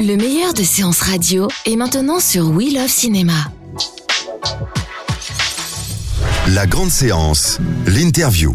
Le 0.00 0.14
meilleur 0.14 0.54
de 0.54 0.62
séances 0.62 1.00
radio 1.00 1.48
est 1.64 1.74
maintenant 1.74 2.20
sur 2.20 2.50
We 2.50 2.72
Love 2.72 2.86
Cinéma. 2.86 3.50
La 6.48 6.66
grande 6.66 6.90
séance, 6.90 7.58
l'interview. 7.86 8.54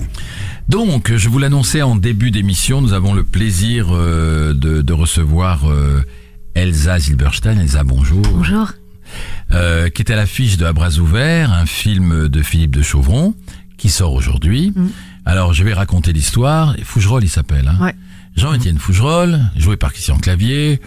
Donc, 0.69 1.13
je 1.13 1.27
vous 1.27 1.39
l'annonçais 1.39 1.81
en 1.81 1.97
début 1.97 2.31
d'émission, 2.31 2.79
nous 2.81 2.93
avons 2.93 3.13
le 3.13 3.25
plaisir 3.25 3.87
euh, 3.91 4.53
de, 4.53 4.81
de 4.81 4.93
recevoir 4.93 5.69
euh, 5.69 6.01
Elsa 6.53 6.99
Zilberstein. 6.99 7.59
Elsa, 7.59 7.83
bonjour. 7.83 8.21
Bonjour. 8.21 8.71
Euh, 9.51 9.89
qui 9.89 10.03
est 10.03 10.11
à 10.11 10.15
l'affiche 10.15 10.55
de 10.55 10.65
À 10.65 10.71
bras 10.71 10.99
ouverts, 10.99 11.51
un 11.51 11.65
film 11.65 12.29
de 12.29 12.41
Philippe 12.41 12.75
de 12.75 12.81
Chauvron, 12.81 13.35
qui 13.77 13.89
sort 13.89 14.13
aujourd'hui. 14.13 14.71
Mm. 14.73 14.87
Alors, 15.25 15.53
je 15.53 15.65
vais 15.65 15.73
raconter 15.73 16.13
l'histoire. 16.13 16.77
Fougerolles, 16.83 17.25
il 17.25 17.29
s'appelle. 17.29 17.67
Hein. 17.67 17.83
Ouais. 17.83 17.95
Jean-Étienne 18.35 18.77
Fougerolles, 18.79 19.39
joué 19.55 19.77
par 19.77 19.91
Christian 19.93 20.17
Clavier, 20.17 20.81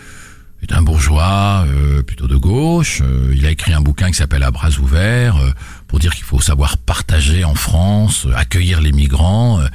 est 0.63 0.73
un 0.73 0.83
bourgeois 0.83 1.65
euh, 1.69 2.03
plutôt 2.03 2.27
de 2.27 2.37
gauche. 2.37 3.03
Euh, 3.05 3.33
il 3.37 3.45
a 3.47 3.51
écrit 3.51 3.73
un 3.75 3.81
bouquin 3.83 4.09
qui 4.09 4.15
s'appelle 4.15 4.43
À 4.43 4.51
bras 4.51 4.71
ouverts 4.81 5.37
euh, 5.37 5.51
pour 5.87 5.99
dire 5.99 6.15
qu'il 6.15 6.25
faut 6.25 6.41
savoir 6.41 6.79
partager 6.79 7.45
en 7.45 7.55
France, 7.55 8.27
euh, 8.27 8.33
accueillir 8.35 8.81
les 8.81 8.93
migrants. 8.93 9.61
euh, 9.61 9.67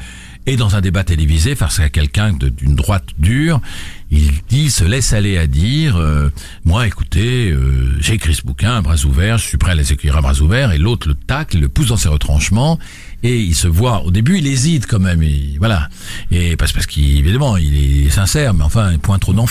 et 0.45 0.55
dans 0.55 0.75
un 0.75 0.81
débat 0.81 1.03
télévisé, 1.03 1.53
face 1.53 1.79
à 1.79 1.89
quelqu'un 1.89 2.33
d'une 2.33 2.73
droite 2.73 3.05
dure, 3.19 3.61
il 4.09 4.31
dit, 4.49 4.71
se 4.71 4.83
laisse 4.83 5.13
aller 5.13 5.37
à 5.37 5.45
dire, 5.45 5.97
euh, 5.97 6.31
moi, 6.65 6.87
écoutez, 6.87 7.53
j'ai 7.99 8.13
écrit 8.13 8.33
ce 8.33 8.41
bouquin 8.41 8.77
à 8.77 8.81
bras 8.81 8.95
ouverts, 9.05 9.37
je 9.37 9.43
suis 9.43 9.57
prêt 9.57 9.73
à 9.73 9.75
les 9.75 9.91
accueillir 9.91 10.17
à 10.17 10.21
bras 10.21 10.39
ouverts, 10.39 10.71
et 10.71 10.79
l'autre 10.79 11.07
le 11.07 11.13
tacle, 11.13 11.59
le 11.59 11.69
pousse 11.69 11.89
dans 11.89 11.97
ses 11.97 12.09
retranchements, 12.09 12.79
et 13.23 13.37
il 13.37 13.55
se 13.55 13.67
voit, 13.67 14.03
au 14.05 14.11
début, 14.11 14.37
il 14.37 14.47
hésite 14.47 14.87
quand 14.87 14.99
même, 14.99 15.21
et 15.21 15.55
voilà, 15.59 15.89
et 16.31 16.55
parce, 16.55 16.71
parce 16.71 16.85
qu'évidemment, 16.85 17.57
il 17.57 18.05
est 18.05 18.09
sincère, 18.09 18.53
mais 18.53 18.63
enfin, 18.63 18.97
point 18.97 19.19
trop 19.19 19.33
d'en. 19.33 19.45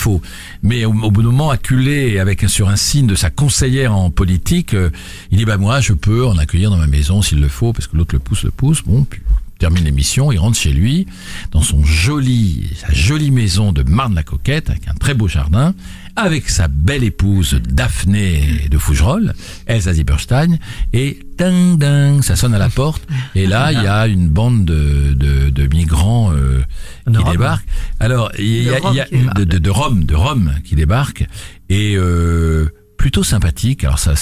Mais 0.62 0.84
au, 0.84 0.92
d'un 0.92 1.22
moment, 1.22 1.50
acculé 1.50 2.18
avec 2.18 2.48
sur 2.48 2.68
un 2.68 2.76
signe 2.76 3.06
de 3.06 3.14
sa 3.14 3.30
conseillère 3.30 3.94
en 3.94 4.10
politique, 4.10 4.74
euh, 4.74 4.90
il 5.30 5.38
dit, 5.38 5.44
bah 5.44 5.56
moi, 5.56 5.80
je 5.80 5.92
peux 5.92 6.26
en 6.26 6.38
accueillir 6.38 6.70
dans 6.70 6.76
ma 6.76 6.86
maison 6.86 7.20
s'il 7.20 7.40
le 7.40 7.48
faut, 7.48 7.72
parce 7.72 7.86
que 7.86 7.96
l'autre 7.96 8.14
le 8.14 8.20
pousse, 8.20 8.44
le 8.44 8.50
pousse, 8.50 8.82
bon, 8.82 9.04
puis 9.04 9.20
termine 9.58 9.84
l'émission, 9.84 10.30
il 10.32 10.38
rentre 10.38 10.56
chez 10.56 10.72
lui, 10.72 11.06
dans 11.50 11.62
son 11.62 11.84
joli, 11.84 12.70
sa 12.76 12.92
jolie 12.92 13.30
maison 13.30 13.72
de 13.72 13.82
Marne-la-Coquette, 13.82 14.70
avec 14.70 14.86
un 14.88 14.94
très 14.94 15.14
beau 15.14 15.26
jardin, 15.28 15.74
avec 16.16 16.48
sa 16.48 16.68
belle 16.68 17.04
épouse 17.04 17.60
Daphné 17.68 18.66
de 18.70 18.78
Fougerolles, 18.78 19.34
Elsa 19.66 19.92
Zieberstein, 19.92 20.58
et 20.92 21.18
ding 21.38 21.78
ding, 21.78 22.22
ça 22.22 22.36
sonne 22.36 22.54
à 22.54 22.58
la 22.58 22.68
porte, 22.68 23.06
et 23.34 23.46
là, 23.46 23.72
il 23.72 23.82
y 23.82 23.86
a 23.86 24.06
une 24.06 24.28
bande 24.28 24.64
de, 24.64 25.14
de, 25.14 25.50
de 25.50 25.66
migrants 25.76 26.32
euh, 26.32 26.62
qui 27.06 27.12
débarquent. 27.32 27.66
Alors, 28.00 28.30
il 28.38 28.62
y 28.62 28.70
a, 28.70 28.80
De 28.80 28.94
y 28.94 29.00
a- 29.00 29.06
de, 29.34 29.44
de, 29.44 29.58
de 29.58 29.70
Rome, 29.70 30.04
de 30.04 30.14
Rome 30.14 30.54
qui 30.64 30.74
débarquent, 30.76 31.26
et 31.68 31.94
euh, 31.96 32.68
plutôt 32.98 33.24
sympathique. 33.24 33.84
Alors 33.84 33.98
ça, 33.98 34.12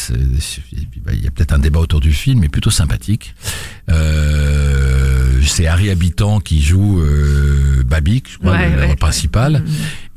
il 1.12 1.25
y 1.25 1.27
a 1.27 1.31
peut-être 1.33 1.53
un 1.53 1.59
débat 1.59 1.81
autour 1.81 1.99
du 2.01 2.12
film, 2.12 2.41
mais 2.41 2.49
plutôt 2.49 2.71
sympathique. 2.71 3.34
Euh, 3.91 5.41
c'est 5.43 5.67
Harry 5.67 5.91
Habitant 5.91 6.41
qui 6.41 6.61
joue 6.62 7.01
euh, 7.01 7.83
Babic, 7.84 8.31
je 8.33 8.39
crois, 8.39 8.53
Ouais, 8.53 8.69
le, 8.69 8.75
le 8.75 8.81
ouais. 8.83 8.87
rôle 8.89 8.97
principal. 8.97 9.65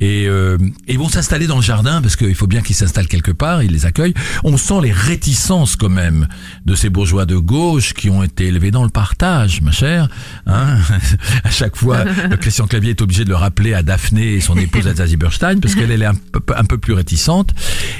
Et 0.00 0.26
euh, 0.26 0.56
ils 0.88 0.98
vont 0.98 1.08
s'installer 1.08 1.46
dans 1.46 1.56
le 1.56 1.62
jardin 1.62 2.00
parce 2.00 2.16
qu'il 2.16 2.34
faut 2.34 2.46
bien 2.46 2.62
qu'ils 2.62 2.76
s'installent 2.76 3.08
quelque 3.08 3.32
part. 3.32 3.62
Ils 3.62 3.70
les 3.70 3.86
accueillent. 3.86 4.14
On 4.44 4.56
sent 4.56 4.80
les 4.82 4.92
réticences 4.92 5.76
quand 5.76 5.90
même 5.90 6.26
de 6.64 6.74
ces 6.74 6.88
bourgeois 6.88 7.26
de 7.26 7.36
gauche 7.36 7.92
qui 7.92 8.08
ont 8.08 8.22
été 8.22 8.46
élevés 8.46 8.70
dans 8.70 8.84
le 8.84 8.90
partage, 8.90 9.60
ma 9.60 9.72
chère. 9.72 10.08
Hein 10.46 10.78
à 11.44 11.50
chaque 11.50 11.76
fois, 11.76 12.04
Christian 12.40 12.66
Clavier 12.66 12.90
est 12.90 13.02
obligé 13.02 13.24
de 13.24 13.28
le 13.28 13.36
rappeler 13.36 13.74
à 13.74 13.82
Daphné 13.82 14.34
et 14.34 14.40
son 14.40 14.56
épouse 14.56 14.86
Elsa 14.86 15.06
Zieberstein 15.06 15.60
parce 15.60 15.74
qu'elle 15.74 15.90
elle 15.90 16.02
est 16.02 16.06
un 16.06 16.14
peu, 16.14 16.40
un 16.56 16.64
peu 16.64 16.78
plus 16.78 16.94
réticente. 16.94 17.54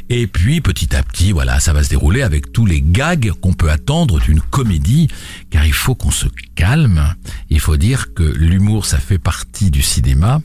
Et 0.08 0.26
puis 0.26 0.60
petit 0.60 0.96
à 0.96 1.02
petit, 1.02 1.32
voilà, 1.32 1.60
ça 1.60 1.72
va 1.72 1.82
se 1.82 1.90
dérouler 1.90 2.22
avec 2.22 2.52
tous 2.52 2.66
les 2.66 2.80
gags 2.80 3.30
qu'on 3.40 3.52
peut 3.52 3.70
attendre 3.70 4.20
d'une 4.20 4.40
comédie, 4.40 5.08
car 5.50 5.66
il 5.66 5.72
faut 5.72 5.94
qu'on 5.94 6.10
se 6.10 6.26
calme. 6.54 7.14
Il 7.50 7.60
faut 7.60 7.76
dire 7.76 8.14
que 8.14 8.22
l'humour, 8.22 8.86
ça 8.86 8.98
fait 8.98 9.18
partie 9.18 9.70
du 9.70 9.82
cinéma 9.82 10.40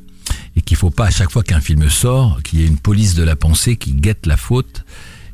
et 0.56 0.62
qu'il 0.62 0.78
faut 0.78 0.90
pas 0.91 1.06
à 1.07 1.12
chaque 1.12 1.31
fois 1.31 1.44
qu'un 1.44 1.62
film 1.62 1.90
sort 1.90 2.40
qu'il 2.44 2.59
y 2.59 2.63
ait 2.63 2.68
une 2.68 2.78
police 2.78 3.16
de 3.16 3.23
la 3.23 3.35
pensée 3.35 3.75
qui 3.75 3.94
guette 3.94 4.25
la 4.25 4.38
faute 4.38 4.84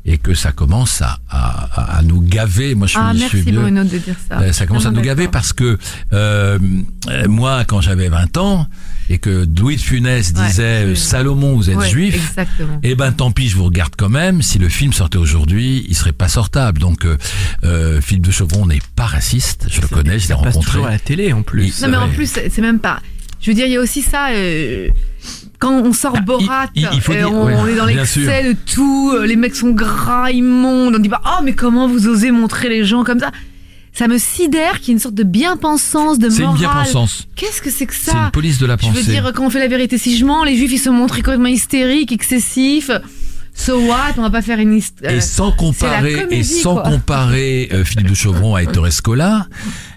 et 0.04 0.18
que 0.18 0.34
ça 0.34 0.50
commence 0.50 1.00
à, 1.00 1.20
à, 1.30 1.98
à 1.98 2.02
nous 2.02 2.20
gaver. 2.20 2.74
Moi, 2.74 2.88
je 2.88 2.92
suis, 2.92 3.00
Ah, 3.00 3.12
je 3.14 3.20
merci 3.20 3.42
suis. 3.42 3.52
Bruno 3.52 3.84
de 3.84 3.98
dire 3.98 4.16
ça. 4.28 4.40
Euh, 4.40 4.52
ça 4.52 4.66
commence 4.66 4.84
à 4.84 4.90
nous 4.90 5.00
gaver 5.00 5.28
parce 5.28 5.52
que 5.52 5.78
euh, 6.12 6.58
moi, 7.28 7.64
quand 7.64 7.80
j'avais 7.80 8.08
20 8.08 8.36
ans 8.36 8.66
et 9.08 9.18
que 9.18 9.46
Louis 9.60 9.76
de 9.76 9.80
Funès 9.80 10.32
disait 10.32 10.62
euh, 10.86 10.94
Salomon, 10.96 11.54
vous 11.54 11.70
êtes 11.70 11.76
Ouais, 11.76 11.88
juif. 11.88 12.16
Exactement. 12.16 12.80
Eh 12.82 12.96
ben 12.96 13.12
tant 13.12 13.30
pis, 13.30 13.48
je 13.48 13.54
vous 13.56 13.64
regarde 13.64 13.92
quand 13.96 14.08
même. 14.08 14.42
Si 14.42 14.58
le 14.58 14.68
film 14.68 14.92
sortait 14.92 15.18
aujourd'hui, 15.18 15.86
il 15.88 15.94
serait 15.94 16.10
pas 16.12 16.28
sortable. 16.28 16.80
Donc 16.80 17.04
euh, 17.04 17.16
euh, 17.62 18.00
Philippe 18.00 18.26
de 18.26 18.32
Chauvron 18.32 18.66
n'est 18.66 18.82
pas 18.96 19.06
raciste. 19.06 19.66
Je 19.70 19.80
le 19.82 19.86
connais, 19.88 20.18
je 20.18 20.26
l'ai 20.26 20.34
rencontré. 20.34 20.62
toujours 20.62 20.86
à 20.86 20.90
la 20.90 20.98
télé 20.98 21.32
en 21.32 21.42
plus. 21.42 21.80
Non, 21.80 21.88
mais 21.88 21.96
en 21.96 22.08
plus, 22.08 22.26
c'est 22.28 22.58
même 22.60 22.80
pas. 22.80 23.00
Je 23.42 23.50
veux 23.50 23.54
dire, 23.54 23.66
il 23.66 23.72
y 23.72 23.76
a 23.76 23.80
aussi 23.80 24.00
ça. 24.02 24.28
euh, 24.30 24.88
quand 25.58 25.72
on 25.82 25.92
sort 25.92 26.12
Bah, 26.14 26.20
Borat, 26.22 26.66
il- 26.74 26.88
il 26.92 27.00
faut 27.00 27.12
euh, 27.12 27.16
dire- 27.16 27.32
on, 27.32 27.46
ouais, 27.46 27.54
on 27.56 27.66
est 27.66 27.74
dans 27.76 27.84
l'excès 27.86 28.42
de 28.44 28.56
tout. 28.72 29.12
euh, 29.14 29.26
Les 29.26 29.36
mecs 29.36 29.54
sont 29.54 29.70
gras, 29.70 30.30
immondes. 30.30 30.94
On 30.96 30.98
dit 30.98 31.08
pas, 31.08 31.20
oh, 31.26 31.42
mais 31.44 31.52
comment 31.52 31.86
vous 31.88 32.08
osez 32.08 32.30
montrer 32.30 32.68
les 32.68 32.84
gens 32.84 33.04
comme 33.04 33.20
ça? 33.20 33.30
Ça 33.94 34.08
me 34.08 34.16
sidère 34.16 34.78
qu'il 34.80 34.88
y 34.88 34.90
ait 34.92 34.94
une 34.94 34.98
sorte 35.00 35.14
de 35.14 35.22
bien-pensance, 35.22 36.18
de 36.18 36.30
C'est 36.30 36.38
une 36.38 36.44
morale. 36.44 36.60
bien-pensance. 36.60 37.28
Qu'est-ce 37.36 37.60
que 37.60 37.70
c'est 37.70 37.84
que 37.86 37.94
C'est 37.94 38.10
ça? 38.12 38.16
une 38.24 38.30
police 38.30 38.58
de 38.58 38.64
la 38.66 38.76
Je 38.80 38.86
pensée. 38.86 39.02
veux 39.02 39.12
dire, 39.12 39.30
quand 39.34 39.44
on 39.44 39.50
fait 39.50 39.58
la 39.58 39.68
vérité 39.68 39.98
si 39.98 40.16
je 40.16 40.24
mens, 40.24 40.44
les 40.44 40.56
juifs 40.56 40.72
ils 40.72 40.78
se 40.78 40.88
montrent 40.88 41.16
complètement 41.16 41.46
hystériques, 41.48 42.10
excessifs. 42.10 42.90
So 43.54 43.78
what? 43.80 44.14
On 44.16 44.22
va 44.22 44.30
pas 44.30 44.40
faire 44.40 44.58
une 44.60 44.72
histoire. 44.74 45.12
et 45.12 45.20
sans 45.20 45.52
comparer, 45.52 46.14
c'est 46.14 46.20
comédie, 46.22 46.40
et 46.40 46.42
sans 46.42 46.72
quoi. 46.76 46.84
comparer 46.84 47.68
euh, 47.74 47.84
Philippe 47.84 48.08
de 48.08 48.14
Chauvron 48.14 48.54
à 48.54 48.62
Ettore 48.62 48.90
Scola, 48.90 49.46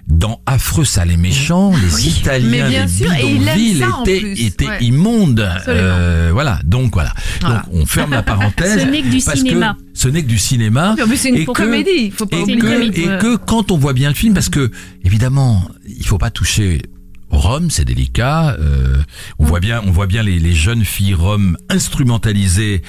dans 0.07 0.39
Affreux, 0.45 0.85
sale 0.85 1.09
et 1.11 1.17
méchant, 1.17 1.73
les 1.75 2.07
Italiens, 2.09 2.47
mais 2.49 2.69
bien 2.69 2.85
les 2.85 2.91
sûr, 2.91 3.09
bidonvilles 3.09 3.83
étaient, 4.03 4.19
plus. 4.19 4.41
étaient 4.45 4.67
Ouais. 4.67 4.83
immondes. 4.83 5.49
Euh, 5.67 6.29
voilà, 6.31 6.59
donc 6.63 6.93
voilà. 6.93 7.11
Voilà. 7.41 7.63
Donc 7.63 7.65
on 7.73 7.85
ferme 7.87 8.11
la 8.11 8.21
parenthèse. 8.33 8.81
Ce 8.81 8.85
n'est 8.85 9.01
que 9.01 9.07
du 9.09 9.23
parce 9.23 9.39
cinéma. 9.39 9.73
Que 9.93 9.99
ce 9.99 10.07
n'est 10.07 10.21
que 10.21 10.27
du 10.27 10.37
cinéma. 10.37 10.93
Puis 10.95 11.03
en 11.03 11.07
plus, 11.07 11.17
c'est 11.17 11.29
une 11.29 11.35
Et 11.37 11.45
que- 11.45 11.51
comédie. 11.51 11.89
Il 12.05 12.11
faut 12.11 12.27
pas 12.27 12.37
et 12.37 12.41
oublier. 12.43 12.59
que, 12.59 12.83
et 12.99 13.17
que 13.19 13.35
quand 13.37 13.71
on 13.71 13.77
voit 13.77 13.93
bien 13.93 14.09
le 14.09 14.15
film, 14.15 14.33
parce 14.35 14.49
que 14.49 14.69
évidemment, 15.03 15.67
il 15.87 16.05
faut 16.05 16.19
pas 16.19 16.29
toucher 16.29 16.83
rhum, 17.31 17.71
c'est 17.71 17.85
délicat. 17.85 18.55
euh, 18.59 19.01
on 19.39 19.45
voit 19.45 19.59
bien, 19.59 19.81
on 19.85 19.91
voit 19.91 20.07
bien 20.07 20.21
les, 20.21 20.37
les 20.39 20.53
jeunes 20.53 20.85
filles 20.85 21.15
roms 21.15 21.57
instrumentalisées 21.69 22.83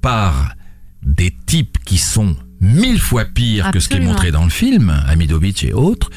par 0.00 0.54
des 1.02 1.34
types 1.46 1.78
qui 1.84 1.98
sont 1.98 2.36
mille 2.60 3.00
fois 3.00 3.24
pires 3.24 3.70
que 3.72 3.80
ce 3.80 3.88
qui 3.88 3.96
est 3.96 4.00
montré 4.00 4.30
dans 4.30 4.44
le 4.44 4.50
film, 4.50 4.90
Amidovic 5.08 5.64
et 5.64 5.72
autres. 5.72 6.10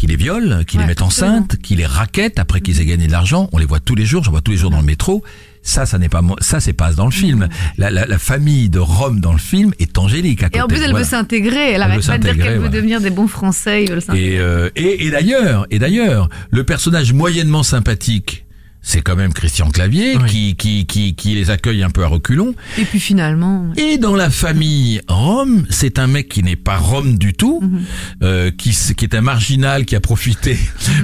Qui 0.00 0.06
les 0.06 0.16
violent, 0.16 0.64
qui 0.66 0.78
Ouais, 0.78 0.84
les 0.84 0.88
mettent 0.88 1.02
enceintes, 1.02 1.56
qui 1.62 1.76
les 1.76 1.84
raquettent 1.84 2.38
après 2.38 2.62
qu'ils 2.62 2.80
aient 2.80 2.86
gagné 2.86 3.06
de 3.06 3.12
l'argent. 3.12 3.50
On 3.52 3.58
les 3.58 3.66
voit 3.66 3.80
tous 3.80 3.94
les 3.94 4.06
jours. 4.06 4.24
J'en 4.24 4.30
vois 4.30 4.40
tous 4.40 4.52
les 4.52 4.56
jours 4.56 4.70
dans 4.70 4.80
le 4.80 4.86
métro. 4.86 5.22
Ça, 5.62 5.84
ça 5.84 5.98
n'est 5.98 6.08
pas 6.08 6.22
ça, 6.40 6.58
c'est 6.58 6.72
pas 6.72 6.94
dans 6.94 7.04
le 7.04 7.10
film. 7.10 7.50
La, 7.76 7.90
la, 7.90 8.06
la 8.06 8.18
famille 8.18 8.70
de 8.70 8.78
Rome 8.78 9.20
dans 9.20 9.32
le 9.32 9.38
film 9.38 9.72
est 9.78 9.98
angélique. 9.98 10.42
À 10.42 10.48
Et 10.54 10.60
en 10.62 10.68
plus, 10.68 10.78
elle 10.78 10.84
Voilà. 10.84 10.98
veut 11.00 11.04
s'intégrer. 11.04 11.72
Elle 11.72 11.74
Elle 11.74 11.82
arrête 11.82 12.00
veut 12.00 12.06
pas 12.06 12.16
de 12.16 12.22
dire 12.32 12.42
qu'elle 12.42 12.58
veut 12.60 12.70
devenir 12.70 13.02
des 13.02 13.10
bons 13.10 13.28
Français. 13.28 13.84
Ils 13.84 13.90
veulent 13.90 14.00
s'intégrer. 14.00 14.36
Et, 14.36 14.38
euh, 14.38 14.70
et, 14.74 15.06
et 15.06 15.10
d'ailleurs, 15.10 15.66
et 15.70 15.78
d'ailleurs, 15.78 16.30
le 16.50 16.64
personnage 16.64 17.12
moyennement 17.12 17.62
sympathique 17.62 18.46
c'est 18.82 19.02
quand 19.02 19.16
même 19.16 19.32
Christian 19.32 19.68
Clavier 19.70 20.16
Oui. 20.16 20.28
qui, 20.28 20.56
qui, 20.56 20.86
qui, 20.86 21.14
qui 21.14 21.34
les 21.34 21.50
accueille 21.50 21.82
un 21.82 21.90
peu 21.90 22.02
à 22.04 22.06
reculons. 22.06 22.54
Et 22.78 22.84
puis 22.84 22.98
finalement. 23.00 23.66
Et 23.76 23.98
dans 23.98 24.16
la 24.16 24.30
famille 24.30 25.00
Rome, 25.08 25.66
c'est 25.70 25.98
un 25.98 26.06
mec 26.06 26.28
qui 26.28 26.42
n'est 26.42 26.56
pas 26.56 26.76
Rome 26.76 27.18
du 27.18 27.34
tout, 27.34 27.60
Mhm. 27.62 27.80
euh, 28.22 28.50
qui, 28.50 28.70
qui 28.96 29.04
est 29.04 29.14
un 29.14 29.20
marginal 29.20 29.84
qui 29.84 29.96
a 29.96 30.00
profité 30.00 30.58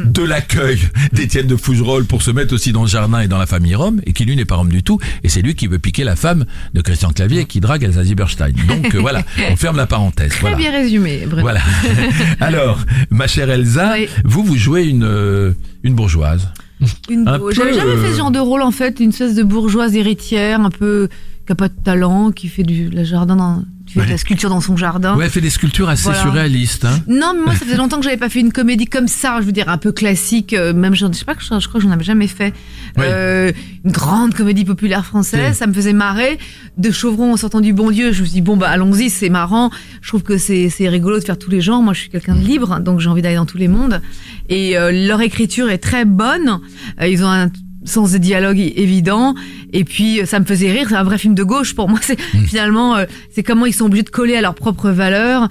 de 0.04 0.22
l'accueil 0.22 0.78
d'Étienne 1.12 1.46
de 1.46 1.56
Fougerolles 1.56 2.06
pour 2.06 2.22
se 2.22 2.30
mettre 2.30 2.54
aussi 2.54 2.72
dans 2.72 2.82
le 2.82 2.88
jardin 2.88 3.20
et 3.20 3.28
dans 3.28 3.38
la 3.38 3.46
famille 3.46 3.74
Rome, 3.74 4.00
et 4.06 4.12
qui 4.12 4.24
lui 4.24 4.36
n'est 4.36 4.44
pas 4.44 4.56
Rome 4.56 4.70
du 4.70 4.82
tout, 4.82 4.98
et 5.22 5.28
c'est 5.28 5.42
lui 5.42 5.54
qui 5.54 5.66
veut 5.66 5.78
piquer 5.78 6.04
la 6.04 6.16
femme 6.16 6.46
de 6.74 6.80
Christian 6.80 7.10
Clavier 7.12 7.44
qui 7.44 7.60
drague 7.60 7.82
Elsa 7.84 8.04
Zieberstein. 8.04 8.52
Donc 8.68 8.94
euh, 8.94 8.98
voilà, 9.00 9.22
on 9.50 9.56
ferme 9.56 9.76
la 9.76 9.86
parenthèse. 9.86 10.30
Très 10.30 10.40
voilà. 10.40 10.56
bien 10.56 10.72
résumé, 10.72 11.24
Bruno. 11.26 11.42
Voilà. 11.42 11.60
Alors, 12.40 12.78
ma 13.10 13.26
chère 13.26 13.50
Elsa, 13.50 13.94
Oui. 13.98 14.08
vous 14.24 14.42
vous 14.44 14.56
jouez 14.56 14.84
une 14.84 15.04
euh, 15.04 15.52
une 15.82 15.94
bourgeoise. 15.94 16.48
Une 17.10 17.24
J'avais 17.52 17.72
jamais 17.72 17.96
fait 17.96 18.08
euh, 18.08 18.12
ce 18.12 18.18
genre 18.18 18.30
de 18.30 18.38
rôle 18.38 18.62
en 18.62 18.70
fait, 18.70 19.00
une 19.00 19.10
espèce 19.10 19.34
de 19.34 19.42
bourgeoise 19.42 19.96
héritière, 19.96 20.60
un 20.60 20.70
peu 20.70 21.08
qui 21.46 21.52
a 21.52 21.54
pas 21.54 21.68
de 21.68 21.74
talent, 21.82 22.32
qui 22.32 22.48
fait 22.48 22.64
du 22.64 22.90
la 22.90 23.04
jardin 23.04 23.36
dans, 23.36 23.62
fait 23.92 24.00
de 24.00 24.04
Ouais. 24.04 24.10
la 24.10 24.18
sculpture 24.18 24.50
dans 24.50 24.60
son 24.60 24.76
jardin. 24.76 25.16
Ouais, 25.16 25.24
elle 25.26 25.30
fait 25.30 25.40
des 25.40 25.50
sculptures 25.50 25.88
assez 25.88 26.04
Voilà. 26.04 26.20
surréalistes. 26.20 26.84
Hein. 26.84 27.00
Non, 27.08 27.32
mais 27.34 27.42
moi 27.44 27.54
ça 27.54 27.64
faisait 27.64 27.76
longtemps 27.76 27.98
que 27.98 28.04
j'avais 28.04 28.16
pas 28.16 28.28
fait 28.28 28.40
une 28.40 28.52
comédie 28.52 28.86
comme 28.86 29.08
ça, 29.08 29.38
je 29.40 29.46
veux 29.46 29.52
dire 29.52 29.68
un 29.68 29.78
peu 29.78 29.92
classique, 29.92 30.52
euh, 30.54 30.72
même 30.72 30.94
je, 30.94 31.06
sais 31.12 31.24
pas 31.24 31.34
que 31.34 31.42
je, 31.42 31.58
je 31.58 31.68
crois 31.68 31.80
que 31.80 31.86
j'en 31.86 31.92
avais 31.92 32.04
jamais 32.04 32.26
fait. 32.28 32.52
Ouais. 32.96 33.04
Euh, 33.06 33.52
une 33.84 33.92
grande 33.92 34.34
comédie 34.34 34.64
populaire 34.64 35.04
française, 35.06 35.40
Ouais. 35.40 35.52
ça 35.54 35.66
me 35.66 35.72
faisait 35.72 35.92
marrer. 35.92 36.38
De 36.78 36.90
Chauvron 36.90 37.32
en 37.32 37.36
sortant 37.36 37.60
du 37.60 37.72
bon 37.72 37.90
Dieu, 37.90 38.12
je 38.12 38.20
me 38.20 38.26
suis 38.26 38.34
dit 38.34 38.40
bon 38.42 38.56
bah 38.56 38.68
allons-y, 38.68 39.08
c'est 39.10 39.30
marrant. 39.30 39.70
Je 40.02 40.08
trouve 40.08 40.22
que 40.22 40.36
c'est 40.38 40.68
rigolo 40.80 41.18
de 41.18 41.24
faire 41.24 41.38
tous 41.38 41.50
les 41.50 41.60
genres. 41.60 41.82
Moi 41.82 41.94
je 41.94 42.00
suis 42.00 42.08
quelqu'un 42.10 42.34
de 42.36 42.40
libre, 42.44 42.80
donc 42.80 43.00
j'ai 43.00 43.08
envie 43.08 43.22
d'aller 43.22 43.36
dans 43.36 43.46
tous 43.46 43.58
les 43.58 43.68
mondes. 43.68 44.00
Et 44.48 44.76
euh, 44.76 44.90
leur 44.92 45.20
écriture 45.22 45.70
est 45.70 45.78
très 45.78 46.04
bonne. 46.04 46.60
Euh, 47.00 47.06
ils 47.08 47.24
ont 47.24 47.28
un 47.30 47.48
sens 47.86 48.12
de 48.12 48.18
dialogue 48.18 48.58
évident 48.58 49.34
et 49.72 49.84
puis 49.84 50.20
euh, 50.20 50.26
ça 50.26 50.38
me 50.40 50.44
faisait 50.44 50.70
rire 50.70 50.86
c'est 50.90 50.96
un 50.96 51.02
vrai 51.04 51.18
film 51.18 51.34
de 51.34 51.42
gauche 51.42 51.74
pour 51.74 51.88
moi 51.88 51.98
c'est 52.02 52.18
finalement 52.46 52.96
euh, 52.96 53.04
c'est 53.34 53.42
comment 53.42 53.66
ils 53.66 53.72
sont 53.74 53.86
obligés 53.86 54.02
de 54.04 54.10
coller 54.10 54.36
à 54.36 54.40
leurs 54.40 54.54
propres 54.54 54.90
valeurs 54.90 55.48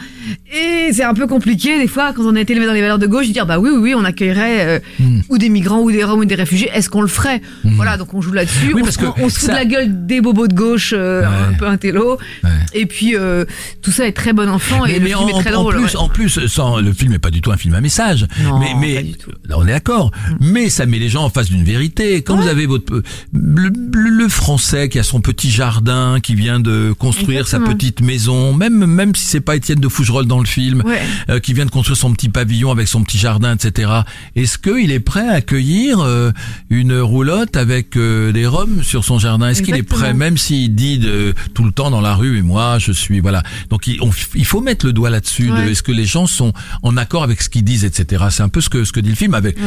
et 0.54 0.92
c'est 0.94 1.04
un 1.04 1.14
peu 1.14 1.28
compliqué 1.28 1.78
des 1.80 1.88
fois 1.88 2.14
quand 2.14 2.24
on 2.24 2.36
a 2.36 2.42
été 2.42 2.54
élevé 2.54 2.68
dans 2.68 2.74
les 2.74 2.82
valeurs 2.82 3.00
de 3.00 3.08
gauche 3.08 3.28
de 3.28 3.34
dire 3.34 3.46
bah 3.46 3.60
oui 3.60 3.70
oui 3.72 3.80
oui 3.80 3.94
on 3.96 4.04
accueillerait 4.06 4.80
euh, 5.00 5.20
ou 5.30 5.38
des 5.38 5.50
migrants 5.50 5.80
ou 5.82 5.92
des 5.92 6.04
roms 6.04 6.20
ou 6.20 6.26
des 6.26 6.36
réfugiés 6.36 6.70
est-ce 6.74 6.90
qu'on 6.90 7.02
le 7.02 7.08
ferait? 7.08 7.42
Voilà 7.64 7.98
donc 7.98 8.14
on 8.14 8.22
joue 8.22 8.32
là-dessus 8.34 8.74
Oui, 8.74 8.82
on, 8.82 8.86
parce 8.86 8.96
se, 8.96 9.02
prend- 9.02 9.12
que 9.14 9.22
on 9.22 9.30
se 9.30 9.40
fout 9.40 9.48
ça- 9.50 9.54
de 9.54 9.58
la 9.58 9.66
gueule 9.66 10.06
des 10.06 10.22
bobos 10.22 10.48
de 10.48 10.54
gauche 10.54 10.94
euh, 10.96 11.22
Ouais. 11.22 11.28
un 11.50 11.54
peu 11.54 11.68
intello 11.68 12.18
Ouais. 12.44 12.50
et 12.74 12.86
puis 12.86 13.16
euh, 13.16 13.46
tout 13.82 13.92
ça 13.92 14.06
est 14.08 14.12
très 14.12 14.34
bon 14.34 14.50
enfant 14.50 14.86
et 14.86 14.94
Mais, 14.94 15.00
le 15.00 15.04
mais 15.06 15.10
film 15.12 15.20
en, 15.20 15.28
est 15.40 15.42
très 15.44 15.54
en 15.56 15.62
drôle 15.62 15.76
plus, 15.76 15.84
ouais. 15.86 15.96
en 15.98 16.10
plus, 16.10 16.48
sans, 16.48 16.80
le 16.80 16.94
film 16.94 17.12
n'est 17.12 17.20
pas 17.20 17.32
du 17.32 17.42
tout 17.42 17.52
un 17.52 17.58
film 17.58 17.74
à 17.74 17.82
message. 17.82 18.28
Non, 18.44 18.60
mais 18.60 18.74
mais 18.80 18.96
pas 18.96 19.02
du 19.04 19.14
tout. 19.14 19.32
Là, 19.48 19.56
on 19.58 19.64
est 19.66 19.72
d'accord. 19.72 20.12
Mais 20.40 20.70
ça 20.70 20.86
met 20.86 21.00
les 21.00 21.10
gens 21.10 21.24
en 21.24 21.30
face 21.30 21.50
d'une 21.50 21.64
vérité. 21.64 22.22
Quand 22.26 22.36
vous 22.38 22.48
avez 22.48 22.66
votre 22.66 23.02
le, 23.34 23.70
le- 23.70 24.10
le 24.10 24.30
français 24.30 24.90
qui 24.90 25.00
a 25.00 25.04
son 25.04 25.22
petit 25.22 25.50
jardin, 25.52 26.20
qui 26.22 26.36
vient 26.36 26.60
de 26.60 26.94
construire 26.98 27.48
sa 27.48 27.60
petite 27.60 28.02
maison, 28.02 28.54
même 28.54 28.86
même 28.86 29.16
si 29.16 29.26
c'est 29.26 29.40
pas 29.42 29.56
Étienne 29.56 29.80
de 29.80 29.88
Fougerolles 29.88 30.26
dans 30.28 30.40
le 30.40 30.46
film, 30.46 30.82
Ouais. 30.86 31.02
euh, 31.30 31.40
qui 31.40 31.54
vient 31.54 31.66
de 31.66 31.72
construire 31.72 31.98
son 31.98 32.12
petit 32.14 32.30
pavillon 32.30 32.72
avec 32.72 32.88
son 32.88 33.04
petit 33.04 33.18
jardin, 33.18 33.56
etc. 33.56 33.92
Est-ce 34.36 34.58
qu'il 34.58 34.92
est 34.92 35.00
prêt 35.00 35.28
à 35.28 35.34
accueillir 35.34 36.00
euh, 36.00 36.32
une 36.70 36.98
roulotte 37.00 37.56
avec 37.58 37.96
euh, 37.98 38.32
des 38.32 38.46
roms 38.48 38.84
sur 38.84 39.04
son 39.06 39.20
jardin? 39.20 39.50
Est-ce 39.50 39.62
qu'il 39.62 39.76
est 39.76 39.84
prêt, 39.84 40.14
même 40.14 40.38
s'il 40.38 40.74
dit 40.76 40.98
de, 41.00 41.34
tout 41.54 41.64
le 41.64 41.72
temps 41.72 41.92
dans 41.92 42.02
la 42.02 42.16
rue, 42.16 42.38
et 42.38 42.42
moi 42.42 42.78
je 42.80 42.92
suis 42.92 43.20
voilà. 43.20 43.44
Donc 43.70 43.88
il, 43.88 44.02
on- 44.02 44.12
il 44.36 44.46
faut 44.46 44.62
mettre 44.62 44.86
le 44.86 44.94
doigt 44.94 45.10
là-dessus. 45.10 45.48
de. 45.50 45.70
Est-ce 45.70 45.84
que 45.84 45.92
les 45.92 46.06
gens 46.06 46.28
sont 46.28 46.54
en 46.84 46.98
accord 46.98 47.24
avec 47.24 47.42
ce 47.42 47.50
qu'ils 47.50 47.64
disent, 47.64 47.86
etc. 47.86 48.26
C'est 48.30 48.44
un 48.44 48.50
peu 48.50 48.62
ce 48.62 48.70
que 48.70 48.84
ce 48.84 48.92
que 48.92 49.00
dit 49.00 49.10
le 49.10 49.16
film, 49.16 49.34
avec 49.34 49.58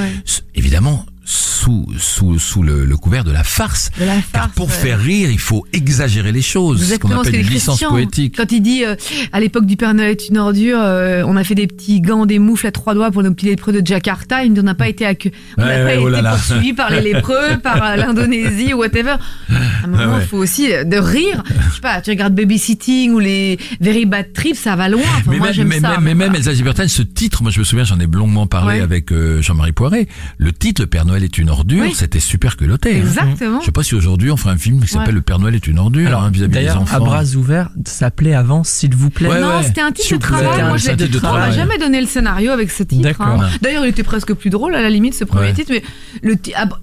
évidemment 0.55 1.05
sous 1.33 1.85
sous 1.99 2.39
sous 2.39 2.63
le, 2.63 2.87
le 2.87 2.97
couvert 2.97 3.23
de 3.23 3.31
la 3.31 3.45
farce. 3.45 3.91
De 4.01 4.05
la 4.07 4.15
Car 4.15 4.45
farce, 4.45 4.53
pour 4.55 4.69
ouais. 4.69 4.73
faire 4.73 4.99
rire, 4.99 5.31
il 5.31 5.39
faut 5.39 5.67
exagérer 5.75 6.33
les 6.33 6.41
choses, 6.41 6.83
ce 6.91 6.95
qu'on 6.97 7.11
appelle 7.11 7.35
une 7.37 7.47
licence 7.47 7.81
poétique. 7.81 8.35
Quand 8.39 8.51
il 8.51 8.63
dit 8.63 8.83
euh, 8.87 8.95
à 9.33 9.39
l'époque 9.39 9.67
du 9.67 9.77
Père 9.77 9.93
Noël 9.93 10.13
est 10.13 10.29
une 10.29 10.39
ordure, 10.39 10.79
euh, 10.81 11.23
on 11.27 11.37
a 11.37 11.45
fait 11.45 11.55
des 11.55 11.67
petits 11.67 12.01
gants, 12.01 12.25
des 12.25 12.39
moufles 12.39 12.67
à 12.67 12.73
trois 12.73 12.95
doigts 12.95 13.11
pour 13.11 13.23
nos 13.23 13.33
petits 13.35 13.45
lépreux 13.47 13.73
de 13.75 13.87
Jakarta. 13.87 14.43
Il 14.45 14.55
ne- 14.55 14.61
on 14.61 14.65
n'a 14.65 14.75
pas 14.75 14.89
été 14.89 15.05
accu- 15.05 15.33
on 15.59 15.63
n'a 15.63 15.69
Ouais, 15.69 15.85
pas 15.85 15.93
été 15.97 16.03
oh 16.03 16.09
là 16.09 16.23
là. 16.23 16.31
poursuivi 16.31 16.73
par 16.73 16.91
les 16.91 17.03
lépreux, 17.03 17.59
par 17.63 17.85
euh, 17.85 17.97
l'Indonésie 17.97 18.73
ou 18.73 18.79
whatever. 18.79 19.17
À 19.51 19.85
un 19.85 19.87
moment, 19.89 20.03
il 20.03 20.09
Ouais, 20.09 20.15
ouais. 20.15 20.25
faut 20.25 20.39
aussi 20.39 20.69
de 20.69 20.97
rire. 20.97 21.43
Je 21.69 21.75
sais 21.75 21.81
pas, 21.83 22.01
tu 22.01 22.09
regardes 22.11 22.35
Babysitting 22.35 23.13
ou 23.13 23.19
les 23.19 23.59
Very 23.83 24.07
Bad 24.07 24.33
Trips, 24.33 24.57
ça 24.57 24.77
va 24.77 24.89
loin. 24.89 25.03
Enfin, 25.03 25.23
mais 25.31 25.39
moi, 25.39 25.51
même, 25.55 25.69
mais, 25.69 25.81
ça. 25.81 25.99
mais 26.01 26.15
même. 26.15 26.35
Elsa 26.35 26.53
ce 26.89 27.03
titre, 27.03 27.43
moi 27.43 27.53
je 27.53 27.59
me 27.59 27.65
souviens, 27.65 27.85
j'en 27.85 28.01
ai 28.01 28.07
longuement 28.07 28.47
parlé 28.47 28.81
avec 28.81 29.13
euh, 29.13 29.43
Jean-Marie 29.43 29.73
Poiré. 29.73 30.09
Le 30.39 30.53
titre, 30.53 30.81
Le 30.83 30.87
Père 30.87 31.05
Noël 31.05 31.18
est 31.25 31.39
une 31.39 31.51
ordure, 31.51 31.83
Oui. 31.83 31.95
c'était 31.95 32.21
super 32.21 32.57
culotté. 32.57 32.95
hein. 32.95 32.99
Exactement. 32.99 33.61
Je 33.61 33.67
sais 33.67 33.73
pas 33.73 33.83
si 33.83 33.95
aujourd'hui 33.95 34.31
on 34.31 34.37
ferait 34.37 34.53
un 34.55 34.59
film 34.59 34.81
qui 34.81 34.89
s'appelle 34.89 35.09
Ouais. 35.09 35.15
Le 35.15 35.21
Père 35.23 35.39
Noël 35.39 35.55
est 35.55 35.67
une 35.67 35.79
ordure 35.79 36.07
Alors, 36.09 36.23
hein, 36.25 36.31
vis-à-vis 36.31 36.53
des 36.59 36.71
enfants. 36.71 36.97
à 36.97 37.01
bras 37.01 37.25
ouverts, 37.37 37.71
s'appelait 37.87 38.35
avant, 38.35 38.63
s'il 38.65 38.95
vous 38.95 39.11
plaît. 39.11 39.29
Ouais, 39.29 39.41
non, 39.41 39.49
ouais. 39.59 39.63
c'était 39.63 39.81
un 39.81 39.91
titre 39.93 40.13
de 40.15 40.21
travail. 40.21 40.63
Moi, 40.65 40.77
j'ai 40.77 40.97
de 40.97 41.09
on 41.27 41.33
m'a 41.33 41.51
jamais 41.51 41.79
donné 41.79 42.01
le 42.01 42.07
scénario 42.07 42.51
avec 42.53 42.71
ce 42.71 42.83
titre. 42.83 43.03
D'accord. 43.03 43.27
hein. 43.27 43.49
D'ailleurs, 43.63 43.85
il 43.85 43.89
était 43.89 44.03
presque 44.03 44.33
plus 44.35 44.51
drôle 44.51 44.75
à 44.75 44.83
la 44.83 44.91
limite 44.91 45.15
ce 45.15 45.25
premier 45.25 45.47
Ouais. 45.49 45.53
titre, 45.53 45.71
mais 45.73 45.83
le 46.23 46.37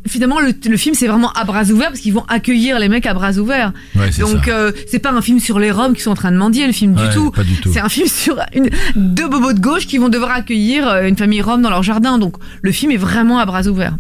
finalement 0.08 0.40
le, 0.40 0.54
le 0.70 0.78
film 0.78 0.96
c'est 0.96 1.08
vraiment 1.08 1.32
à 1.34 1.44
bras 1.44 1.64
ouverts 1.66 1.90
parce 1.90 2.00
qu'ils 2.00 2.14
vont 2.14 2.26
accueillir 2.28 2.80
les 2.80 2.90
mecs 2.90 3.06
à 3.06 3.14
bras 3.14 3.34
ouverts. 3.34 3.74
Ouais, 3.96 4.12
c'est 4.12 4.22
Donc 4.22 4.46
ça. 4.46 4.52
euh, 4.52 4.72
c'est 4.90 5.00
pas 5.00 5.12
un 5.12 5.22
film 5.22 5.40
sur 5.40 5.60
les 5.60 5.72
Roms 5.72 5.94
qui 5.94 6.02
sont 6.02 6.12
en 6.12 6.16
train 6.16 6.32
de 6.32 6.38
mendier 6.38 6.66
le 6.68 6.74
film 6.74 6.96
Ouais, 6.96 7.08
du 7.10 7.14
tout. 7.14 7.32
pas 7.32 7.44
du 7.44 7.56
tout. 7.56 7.72
C'est 7.74 7.80
un 7.80 7.90
film 7.90 8.08
sur 8.08 8.38
une, 8.54 8.70
deux 8.96 9.28
bobos 9.28 9.54
de 9.54 9.60
gauche 9.60 9.88
qui 9.88 9.98
vont 9.98 10.10
devoir 10.10 10.32
accueillir 10.32 10.88
euh, 10.88 11.08
une 11.08 11.18
famille 11.18 11.42
Rome 11.42 11.62
dans 11.62 11.70
leur 11.70 11.84
jardin. 11.84 12.18
Donc 12.18 12.36
le 12.62 12.72
film 12.72 12.92
est 12.92 12.98
vraiment 12.98 13.40
à 13.40 13.46
bras 13.46 13.68
ouverts. 13.68 13.96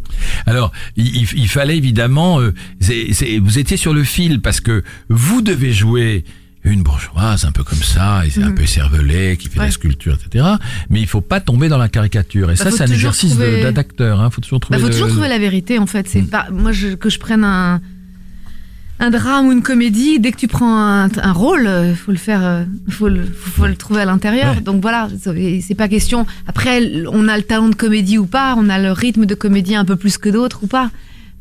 Alors, 0.45 0.71
il, 0.95 1.23
il- 1.35 1.47
fallait 1.49 1.77
évidemment, 1.77 2.39
euh, 2.39 2.53
c'est- 2.79 3.13
c'est- 3.13 3.39
vous 3.39 3.57
étiez 3.59 3.77
sur 3.77 3.93
le 3.93 4.03
fil 4.03 4.41
parce 4.41 4.59
que 4.61 4.83
vous 5.09 5.41
devez 5.41 5.73
jouer 5.73 6.23
une 6.63 6.81
bourgeoise 6.81 7.45
un 7.45 7.51
peu 7.51 7.63
comme 7.63 7.81
ça, 7.83 8.25
et 8.25 8.31
c'est 8.31 8.41
un 8.41 8.51
peu 8.51 8.65
cervelé, 8.65 9.37
qui 9.37 9.49
fait 9.49 9.55
de 9.55 9.59
la. 9.59 9.65
Ouais. 9.65 9.71
sculpture, 9.71 10.15
etc. 10.15 10.45
Mais 10.89 10.99
il 10.99 11.05
faut 11.07 11.21
pas 11.21 11.39
tomber 11.39 11.69
dans 11.69 11.77
la 11.77 11.89
caricature. 11.89 12.49
Et 12.49 12.55
ça, 12.55 12.63
Bah, 12.65 12.71
faut 12.71 12.77
c'est 12.77 12.83
un 12.83 12.87
exercice 12.91 13.31
trouver- 13.31 13.71
d'acteur. 13.71 14.19
Hein. 14.19 14.29
Faut 14.31 14.41
toujours 14.41 14.59
trouver. 14.59 14.77
Bah, 14.77 14.81
faut 14.81 14.87
le- 14.89 14.93
toujours 14.93 15.09
trouver 15.09 15.27
la 15.29 15.37
vérité 15.37 15.77
en 15.77 15.85
fait. 15.85 16.07
C'est 16.09 16.23
Mm. 16.23 16.27
pas 16.29 16.47
moi 16.51 16.71
je, 16.71 16.89
que 16.95 17.09
je 17.11 17.19
prenne 17.19 17.43
un 17.43 17.81
un 18.99 19.09
drame 19.09 19.47
ou 19.47 19.51
une 19.51 19.61
comédie. 19.61 20.19
Dès 20.19 20.31
que 20.31 20.37
tu 20.37 20.47
prends 20.47 20.77
un, 20.77 21.09
un 21.17 21.31
rôle, 21.33 21.67
euh, 21.67 21.93
faut 21.95 22.11
le 22.11 22.17
faire, 22.17 22.43
euh, 22.45 22.63
faut 22.89 23.09
le 23.09 23.23
faut, 23.25 23.67
le 23.67 23.75
trouver 23.75 24.01
à 24.01 24.05
l'intérieur. 24.05 24.55
Ouais. 24.55 24.61
Donc 24.61 24.81
voilà, 24.81 25.09
c'est 25.61 25.75
pas 25.75 25.87
question. 25.87 26.25
Après, 26.47 27.03
on 27.11 27.27
a 27.27 27.35
le 27.37 27.43
talent 27.43 27.69
de 27.69 27.75
comédie 27.75 28.17
ou 28.17 28.25
pas, 28.25 28.55
on 28.57 28.69
a 28.69 28.79
le 28.79 28.91
rythme 28.91 29.25
de 29.25 29.35
comédie 29.35 29.75
un 29.75 29.85
peu 29.85 29.95
plus 29.95 30.17
que 30.17 30.29
d'autres 30.29 30.63
ou 30.63 30.67
pas. 30.67 30.91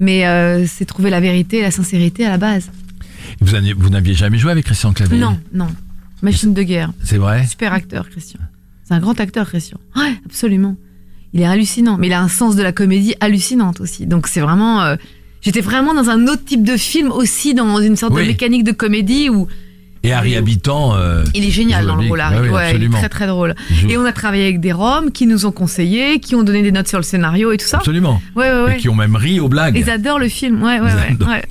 Mais 0.00 0.26
euh, 0.26 0.66
c'est 0.66 0.84
trouver 0.84 1.10
la 1.10 1.20
vérité, 1.20 1.62
la 1.62 1.70
sincérité 1.70 2.26
à 2.26 2.30
la 2.30 2.38
base. 2.38 2.70
Vous 3.40 3.52
n'aviez- 3.52 3.72
vous 3.72 3.88
n'aviez 3.90 4.14
jamais 4.14 4.38
joué 4.38 4.50
avec 4.50 4.64
Christian 4.64 4.92
Clavier? 4.92 5.18
Non, 5.18 5.38
non. 5.52 5.68
Machine 6.22 6.52
de 6.54 6.62
guerre. 6.62 6.92
C'est 7.02 7.18
vrai? 7.18 7.46
Super 7.46 7.72
acteur, 7.72 8.08
Christian. 8.10 8.40
C'est 8.82 8.94
un 8.94 8.98
grand 9.00 9.18
acteur, 9.20 9.46
Christian. 9.48 9.78
Ouais, 9.96 10.14
absolument. 10.26 10.76
Il 11.32 11.40
est 11.40 11.46
hallucinant, 11.46 11.96
mais 11.98 12.08
il 12.08 12.12
a 12.12 12.20
un 12.20 12.28
sens 12.28 12.56
de 12.56 12.62
la 12.62 12.72
comédie 12.72 13.14
hallucinante 13.20 13.80
aussi. 13.80 14.06
Donc 14.06 14.26
c'est 14.26 14.40
vraiment. 14.40 14.82
euh, 14.82 14.96
J'étais 15.44 15.60
vraiment 15.60 15.94
dans 15.94 16.08
un 16.10 16.26
autre 16.26 16.44
type 16.44 16.64
de 16.64 16.76
film 16.76 17.10
aussi, 17.12 17.54
dans 17.54 17.78
une 17.80 17.96
sorte 17.96 18.14
Oui. 18.14 18.22
de 18.22 18.26
mécanique 18.28 18.64
de 18.64 18.72
comédie 18.72 19.28
où 19.28 19.46
Et 20.02 20.12
Harry 20.12 20.36
Habitant. 20.36 20.94
euh, 20.96 21.24
il 21.34 21.44
est 21.44 21.50
génial 21.50 21.86
dans 21.86 21.96
le 21.96 22.08
rôle. 22.08 22.20
Harry. 22.20 22.48
oui, 22.48 22.54
Ouais, 22.54 22.74
il 22.76 22.82
est 22.84 22.88
très 22.90 23.08
très 23.08 23.26
drôle. 23.26 23.54
Et 23.88 23.96
on 23.96 24.04
a 24.04 24.12
travaillé 24.12 24.44
avec 24.44 24.60
des 24.60 24.72
Roms 24.72 25.10
qui 25.12 25.26
nous 25.26 25.46
ont 25.46 25.50
conseillé, 25.52 26.18
qui 26.20 26.34
ont 26.34 26.42
donné 26.42 26.62
des 26.62 26.72
notes 26.72 26.88
sur 26.88 26.98
le 26.98 27.04
scénario 27.04 27.52
et 27.52 27.56
tout 27.58 27.66
ça. 27.66 27.78
Absolument. 27.78 28.20
Ouais, 28.36 28.50
ouais, 28.50 28.58
Et 28.58 28.62
ouais. 28.64 28.76
qui 28.78 28.88
ont 28.90 28.94
même 28.94 29.16
ri 29.16 29.40
aux 29.40 29.48
blagues. 29.48 29.76
Ils 29.78 29.88
adorent 29.90 30.18
le 30.18 30.28
film. 30.28 30.62
Ouais, 30.62 30.78
ouais, 30.80 30.90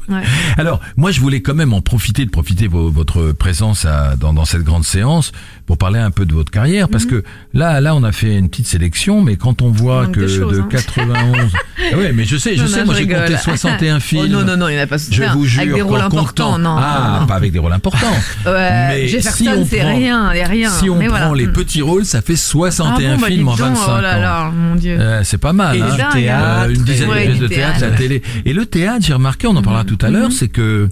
ouais. 0.09 0.21
Alors, 0.57 0.79
moi, 0.97 1.09
je 1.12 1.19
voulais 1.19 1.41
quand 1.41 1.55
même 1.55 1.73
en 1.73 1.81
profiter 1.81 2.25
de 2.25 2.29
profiter 2.31 2.65
de 2.67 2.71
votre 2.73 3.31
présence 3.31 3.85
à- 3.85 4.15
dans, 4.17 4.33
dans 4.33 4.45
cette 4.45 4.63
grande 4.63 4.85
séance 4.85 5.31
pour 5.65 5.77
parler 5.77 6.00
un 6.00 6.12
peu 6.12 6.25
de 6.25 6.34
votre 6.34 6.51
carrière, 6.51 6.89
parce 6.89 7.05
que 7.05 7.24
là, 7.53 7.79
là, 7.79 7.96
on 7.96 8.03
a 8.03 8.12
fait 8.12 8.38
une 8.38 8.50
petite 8.50 8.67
sélection, 8.67 9.22
mais 9.22 9.38
quand 9.38 9.62
on 9.62 9.70
voit 9.70 10.08
Mhm. 10.08 10.12
que 10.12 10.20
de 10.22 10.27
choses, 10.27 10.58
de 10.58 10.62
hein. 10.62 10.67
91, 10.70 11.51
Ah 11.93 11.98
ouais, 11.98 12.12
mais 12.13 12.25
je 12.25 12.36
sais, 12.38 12.55
je 12.58 12.62
Non, 12.63 12.67
sais, 12.67 12.79
non, 12.79 12.86
moi 12.88 12.96
j'ai 12.96 13.08
compté 13.08 13.22
rigole. 13.24 13.38
61 13.39 14.00
films. 14.01 14.22
Oh, 14.25 14.27
non, 14.27 14.43
non, 14.46 14.58
non, 14.58 14.67
il 14.67 14.75
n'y 14.75 14.79
en 14.82 14.84
a 14.84 14.88
pas 14.88 14.98
Je 14.98 15.24
vous 15.34 15.46
jure, 15.46 15.62
Avec 15.62 15.74
des 15.74 15.82
rôles 15.82 16.01
importants, 16.01 16.58
non. 16.60 16.75
Ah, 16.77 17.20
non. 17.22 17.27
pas 17.27 17.36
avec 17.36 17.51
des 17.51 17.60
rôles 17.60 17.72
importants. 17.74 18.08
Ouais, 18.46 18.88
Mais 18.89 19.08
Jefferson, 19.08 19.38
si 19.43 19.50
on 19.50 19.65
c'est 19.65 19.77
prend- 19.79 19.96
rien. 19.96 20.32
Si 20.70 20.89
on 20.89 20.98
Mais 20.98 21.08
prend 21.08 21.17
voilà. 21.27 21.36
les 21.36 21.48
petits 21.48 21.82
rôles, 21.82 22.05
ça 22.05 22.22
fait 22.22 22.36
61 22.36 23.13
Ah 23.13 23.15
bon, 23.15 23.22
bah, 23.22 23.27
films 23.27 23.48
en 23.48 23.53
dis 23.55 23.62
donc, 23.62 23.70
25 23.70 23.84
Oh 23.98 24.01
là 24.01 24.17
ans. 24.17 24.22
là, 24.22 24.51
mon 24.51 24.75
Dieu. 24.75 24.98
Euh, 25.00 25.22
c'est 25.24 25.38
pas 25.38 25.53
mal. 25.53 25.77
Et 25.77 25.82
hein. 25.82 25.98
théâtre. 26.12 26.65
Euh, 26.67 26.74
une 26.74 26.84
dizaine 26.84 27.10
de 27.10 27.13
pièces 27.15 27.39
de 27.39 27.48
théâtre, 27.48 27.79
théâtre. 27.79 27.91
la 27.93 27.98
télé. 27.98 28.22
Et 28.46 28.53
le 28.53 28.65
théâtre, 28.65 29.05
j'ai 29.05 29.13
remarqué, 29.13 29.48
on 29.48 29.55
en 29.55 29.62
parlera 29.62 29.86
tout 29.86 29.98
à 30.01 30.10
l'heure, 30.10 30.32
c'est 30.32 30.50
que 30.50 30.89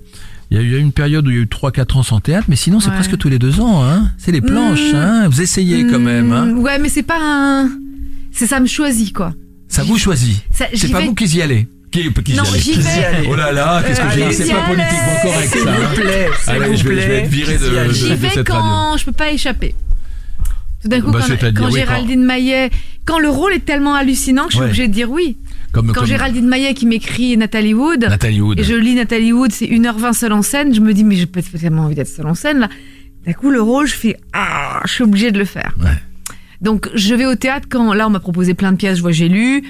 il 0.51 0.57
y 0.57 0.59
a 0.59 0.63
eu 0.63 0.77
une 0.79 0.91
période 0.91 1.25
où 1.27 1.31
il 1.31 1.35
y 1.35 1.39
a 1.39 1.41
eu 1.41 1.45
3-4 1.47 1.97
ans 1.97 2.03
sans 2.03 2.19
théâtre, 2.19 2.45
mais 2.49 2.55
sinon 2.55 2.79
c'est 2.79 2.89
Ouais. 2.89 2.95
presque 2.95 3.17
tous 3.17 3.29
les 3.29 3.39
deux 3.39 3.59
ans. 3.61 3.83
Hein. 3.83 4.11
C'est 4.17 4.31
les 4.31 4.41
planches. 4.41 4.91
Mm. 4.93 4.95
Hein. 4.97 5.27
Vous 5.29 5.41
essayez 5.41 5.87
quand 5.87 5.99
même. 5.99 6.31
Hein. 6.31 6.45
Mm, 6.47 6.59
Ouais, 6.59 6.77
mais 6.79 6.89
c'est 6.89 7.03
pas 7.03 7.17
un. 7.21 7.69
C'est 8.31 8.47
ça 8.47 8.59
me 8.59 8.67
choisit, 8.67 9.13
quoi. 9.13 9.33
Ça 9.67 9.83
vous 9.83 9.97
choisit. 9.97 10.37
C'est 10.51 10.91
pas 10.91 10.99
vais- 10.99 11.05
vous 11.07 11.15
qui 11.15 11.25
y 11.25 11.41
allez. 11.41 11.67
Qui, 11.91 12.09
qui 12.23 12.33
Non, 12.35 12.43
j'y 12.57 12.73
vais. 12.73 13.27
Oh 13.29 13.35
là 13.35 13.51
là, 13.51 13.83
qu'est-ce 13.85 13.99
que 13.99 14.07
je 14.07 14.11
Allez, 14.13 14.27
dis 14.29 14.33
C'est 14.35 14.53
pas 14.53 14.61
politiquement 14.61 15.17
correct 15.23 15.49
S'il 15.51 15.61
ça. 15.61 15.71
vous 15.71 15.83
hein. 15.83 15.89
plaît, 15.93 16.27
s'il 16.41 16.49
Allez, 16.53 16.67
vous 16.67 16.75
je 16.77 16.83
vais, 16.87 17.01
je 17.01 17.07
vais 17.07 17.17
être 17.17 17.27
viré 17.29 17.57
de, 17.57 17.63
de, 17.87 17.93
J'y 17.93 18.09
de 18.09 18.13
vais 18.15 18.29
cette 18.29 18.47
radio. 18.49 18.53
quand? 18.63 18.97
Je 18.97 19.05
peux 19.05 19.11
pas 19.11 19.31
échapper. 19.31 19.75
Tout 20.81 20.87
d'un 20.87 21.01
coup, 21.01 21.11
Bah, 21.11 21.19
quand, 21.19 21.27
c'est-à-dire, 21.27 21.61
quand 21.61 21.67
oui, 21.67 21.79
Géraldine 21.79 22.23
Maillet, 22.23 22.69
quand 23.05 23.19
le 23.19 23.27
rôle 23.29 23.53
est 23.53 23.65
tellement 23.65 23.93
hallucinant 23.93 24.45
que 24.45 24.51
je 24.53 24.57
suis 24.57 24.65
obligée 24.65 24.87
de 24.87 24.93
dire 24.93 25.11
oui. 25.11 25.35
Comme, 25.71 25.87
Quand 25.87 25.93
comme 25.93 26.05
Géraldine 26.05 26.47
Maillet 26.47 26.73
qui 26.73 26.85
m'écrit 26.85 27.37
Nathalie 27.37 27.73
Wood, 27.73 28.01
Nathalie 28.09 28.41
Wood. 28.41 28.59
et 28.59 28.63
je 28.63 28.73
lis 28.75 28.93
Nathalie 28.95 29.31
Wood, 29.31 29.51
c'est 29.53 29.67
1h20 29.67 30.13
seule 30.13 30.33
en 30.33 30.41
scène, 30.41 30.73
je 30.75 30.81
me 30.81 30.93
dis, 30.93 31.03
mais 31.05 31.15
j'ai 31.15 31.25
pas 31.27 31.41
tellement 31.41 31.83
envie 31.83 31.95
d'être 31.95 32.09
seule 32.09 32.27
en 32.27 32.35
scène, 32.35 32.59
là. 32.59 32.69
D'un 33.25 33.33
coup, 33.33 33.51
le 33.51 33.61
rôle, 33.61 33.87
je 33.87 33.93
fais, 33.93 34.17
ah, 34.33 34.81
je 34.85 34.91
suis 34.91 35.03
obligée 35.03 35.31
de 35.31 35.37
le 35.39 35.45
faire. 35.45 35.73
Ouais. 35.81 35.89
Donc, 36.59 36.89
je 36.93 37.15
vais 37.15 37.25
au 37.25 37.35
théâtre 37.35 37.67
quand, 37.69 37.93
là, 37.93 38.07
on 38.07 38.09
m'a 38.09 38.19
proposé 38.19 38.53
plein 38.53 38.71
de 38.71 38.77
pièces, 38.77 38.97
je 38.97 39.01
vois, 39.01 39.11
j'ai 39.11 39.29
lu. 39.29 39.63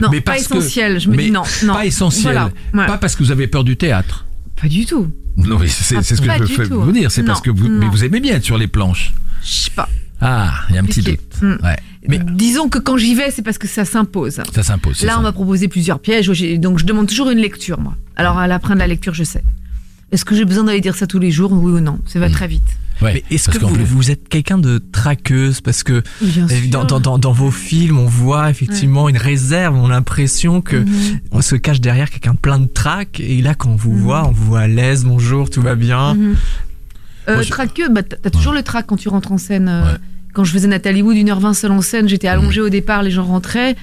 Non, 0.00 0.08
Mais 0.10 0.20
pas 0.20 0.36
que- 0.36 0.40
essentiel. 0.40 0.98
Je 1.00 1.10
me 1.10 1.16
mais 1.16 1.24
dis 1.24 1.30
non, 1.30 1.42
non. 1.64 1.74
Pas 1.74 1.84
essentiel. 1.86 2.32
Voilà. 2.32 2.50
Ouais. 2.72 2.86
Pas 2.86 2.96
parce 2.98 3.16
que 3.16 3.22
vous 3.24 3.32
avez 3.32 3.48
peur 3.48 3.64
du 3.64 3.76
théâtre. 3.76 4.24
Pas 4.60 4.68
du 4.68 4.86
tout. 4.86 5.08
Non, 5.36 5.58
mais 5.58 5.66
c'est 5.66 5.96
Ah, 5.96 6.02
c'est 6.02 6.16
ce 6.16 6.22
que 6.22 6.28
je 6.46 6.54
veux 6.62 6.68
tout. 6.68 6.80
vous 6.80 6.92
dire. 6.92 7.10
C'est 7.10 7.22
parce 7.24 7.40
que 7.40 7.50
vous, 7.50 7.68
mais 7.68 7.86
vous 7.86 8.04
aimez 8.04 8.20
bien 8.20 8.36
être 8.36 8.44
sur 8.44 8.56
les 8.56 8.66
planches. 8.68 9.12
Je 9.42 9.48
sais 9.52 9.70
pas. 9.74 9.88
Ah, 10.20 10.52
il 10.68 10.74
y 10.74 10.78
a 10.78 10.80
un 10.80 10.84
petit 10.84 11.02
doute. 11.02 11.18
Mm. 11.42 11.56
Ouais. 11.62 11.76
Mais 12.08 12.18
Disons 12.18 12.68
que 12.68 12.78
quand 12.78 12.96
j'y 12.96 13.14
vais, 13.14 13.30
c'est 13.30 13.42
parce 13.42 13.58
que 13.58 13.66
ça 13.68 13.84
s'impose. 13.84 14.40
ça 14.54 14.62
s'impose. 14.62 15.02
Là, 15.02 15.12
ça. 15.12 15.18
on 15.18 15.22
m'a 15.22 15.32
proposé 15.32 15.68
plusieurs 15.68 16.00
pièges, 16.00 16.26
donc 16.58 16.78
je 16.78 16.84
demande 16.84 17.06
toujours 17.08 17.30
une 17.30 17.38
lecture, 17.38 17.78
moi. 17.80 17.94
Alors, 18.16 18.38
à 18.38 18.46
la 18.46 18.58
fin 18.58 18.74
de 18.74 18.80
la 18.80 18.86
lecture, 18.86 19.14
je 19.14 19.24
sais. 19.24 19.42
Est-ce 20.12 20.24
que 20.24 20.34
j'ai 20.34 20.44
besoin 20.44 20.64
d'aller 20.64 20.80
dire 20.80 20.96
ça 20.96 21.06
tous 21.06 21.18
les 21.20 21.30
jours, 21.30 21.52
oui 21.52 21.72
ou 21.72 21.80
non? 21.80 22.00
Ça 22.06 22.18
va 22.18 22.28
Mm. 22.28 22.32
très 22.32 22.48
vite. 22.48 22.62
Ouais, 23.00 23.14
Mais 23.30 23.34
est-ce 23.34 23.48
que 23.48 23.56
vous, 23.58 23.68
plus- 23.72 23.84
vous 23.84 24.10
êtes 24.10 24.28
quelqu'un 24.28 24.58
de 24.58 24.82
traqueuse? 24.92 25.62
Parce 25.62 25.82
que 25.82 26.02
euh, 26.22 26.36
dans, 26.70 26.84
dans, 26.84 27.00
dans, 27.00 27.16
dans 27.18 27.32
vos 27.32 27.50
films, 27.50 27.98
on 27.98 28.04
voit 28.06 28.50
effectivement 28.50 29.08
une 29.08 29.16
réserve, 29.16 29.74
on 29.74 29.86
a 29.86 29.90
l'impression 29.90 30.60
que 30.60 30.76
Mhm. 30.76 31.20
on 31.32 31.40
se 31.40 31.54
cache 31.56 31.80
derrière 31.80 32.10
quelqu'un 32.10 32.34
plein 32.34 32.58
de 32.58 32.66
trac. 32.66 33.18
Et 33.20 33.40
là, 33.40 33.54
quand 33.54 33.70
on 33.70 33.76
vous 33.76 33.96
voit, 33.96 34.26
on 34.28 34.32
vous 34.32 34.44
voit 34.44 34.60
à 34.60 34.66
l'aise, 34.68 35.04
bonjour, 35.04 35.48
tout 35.48 35.62
va 35.62 35.76
bien. 35.76 36.14
Mhm. 36.14 36.36
Euh, 37.28 37.34
Moi, 37.34 37.42
je- 37.42 37.50
traqueux, 37.50 37.88
bah, 37.88 38.02
t'as 38.02 38.30
toujours 38.30 38.52
le 38.52 38.62
trac 38.62 38.86
quand 38.86 38.96
tu 38.96 39.08
rentres 39.08 39.32
en 39.32 39.38
scène. 39.38 39.68
euh, 39.68 39.92
Ouais. 39.92 39.98
Quand 40.32 40.44
je 40.44 40.52
faisais 40.52 40.68
Nathalie 40.68 41.02
Wood, 41.02 41.16
1h20 41.16 41.54
seule 41.54 41.72
en 41.72 41.82
scène, 41.82 42.08
j'étais 42.08 42.28
allongée 42.28 42.60
au 42.60 42.68
départ, 42.68 43.02
les 43.02 43.10
gens 43.10 43.24
rentraient. 43.24 43.76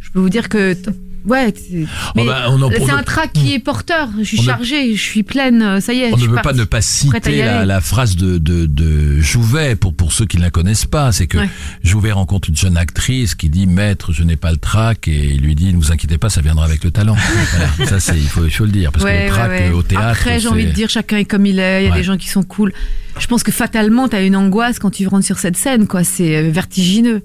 Je 0.00 0.10
peux 0.10 0.20
vous 0.20 0.30
dire 0.30 0.48
que. 0.48 0.76
Ouais, 1.24 1.52
c'est 1.56 1.86
mais 2.14 2.24
bah, 2.24 2.46
un 2.48 3.02
trac 3.02 3.32
qui 3.32 3.52
est 3.52 3.58
porteur. 3.58 4.10
Je 4.16 4.22
suis 4.22 4.38
On 4.38 4.42
ne- 4.42 4.46
chargée, 4.46 4.94
je 4.94 5.02
suis 5.02 5.24
pleine, 5.24 5.60
euh, 5.60 5.80
ça 5.80 5.92
y 5.92 6.02
est. 6.02 6.12
On 6.12 6.16
je 6.16 6.26
ne 6.26 6.30
veut 6.30 6.40
pas 6.40 6.52
ne 6.52 6.62
pas 6.62 6.80
citer 6.80 7.42
la, 7.42 7.80
phrase 7.80 8.14
de, 8.14 8.38
de, 8.38 8.66
de 8.66 9.20
Jouvet 9.20 9.74
pour, 9.74 9.92
pour 9.92 10.12
ceux 10.12 10.24
qui 10.24 10.36
ne 10.36 10.42
la 10.42 10.50
connaissent 10.50 10.84
pas. 10.84 11.10
C'est 11.10 11.26
que 11.26 11.38
Ouais. 11.38 11.50
Jouvet 11.82 12.12
rencontre 12.12 12.48
une 12.48 12.56
jeune 12.56 12.76
actrice 12.76 13.34
qui 13.34 13.50
dit 13.50 13.66
Maître, 13.66 14.12
je 14.12 14.22
n'ai 14.22 14.36
pas 14.36 14.52
le 14.52 14.56
trac. 14.56 15.08
Et 15.08 15.32
il 15.34 15.40
lui 15.40 15.56
dit 15.56 15.72
Ne 15.72 15.78
vous 15.78 15.90
inquiétez 15.90 16.16
pas, 16.16 16.30
ça 16.30 16.42
viendra 16.42 16.64
avec 16.64 16.84
le 16.84 16.92
talent. 16.92 17.16
voilà, 17.50 17.90
ça, 17.90 17.98
c'est, 17.98 18.16
il, 18.16 18.28
faut, 18.28 18.44
il 18.44 18.52
faut 18.52 18.64
le 18.64 18.70
dire. 18.70 18.92
Parce 18.92 19.04
que 19.04 19.10
le 19.10 19.28
trac 19.28 19.50
ouais, 19.50 19.68
euh, 19.68 19.74
au 19.74 19.82
théâtre. 19.82 20.06
Après, 20.06 20.38
j'ai 20.38 20.46
envie 20.46 20.66
de 20.66 20.70
dire, 20.72 20.88
chacun 20.90 21.16
est 21.16 21.24
comme 21.24 21.44
il 21.44 21.58
est. 21.58 21.82
Il 21.84 21.88
y 21.88 21.90
a 21.90 21.94
des 21.94 22.04
gens 22.04 22.16
qui 22.16 22.28
sont 22.28 22.44
cool. 22.44 22.72
Je 23.18 23.26
pense 23.28 23.42
que 23.42 23.50
fatalement, 23.52 24.08
t'as 24.08 24.24
une 24.24 24.36
angoisse 24.36 24.78
quand 24.78 24.90
tu 24.90 25.06
rentres 25.06 25.24
sur 25.26 25.38
cette 25.38 25.56
scène, 25.56 25.86
quoi. 25.86 26.04
C'est 26.04 26.36
euh, 26.36 26.50
vertigineux. 26.50 27.22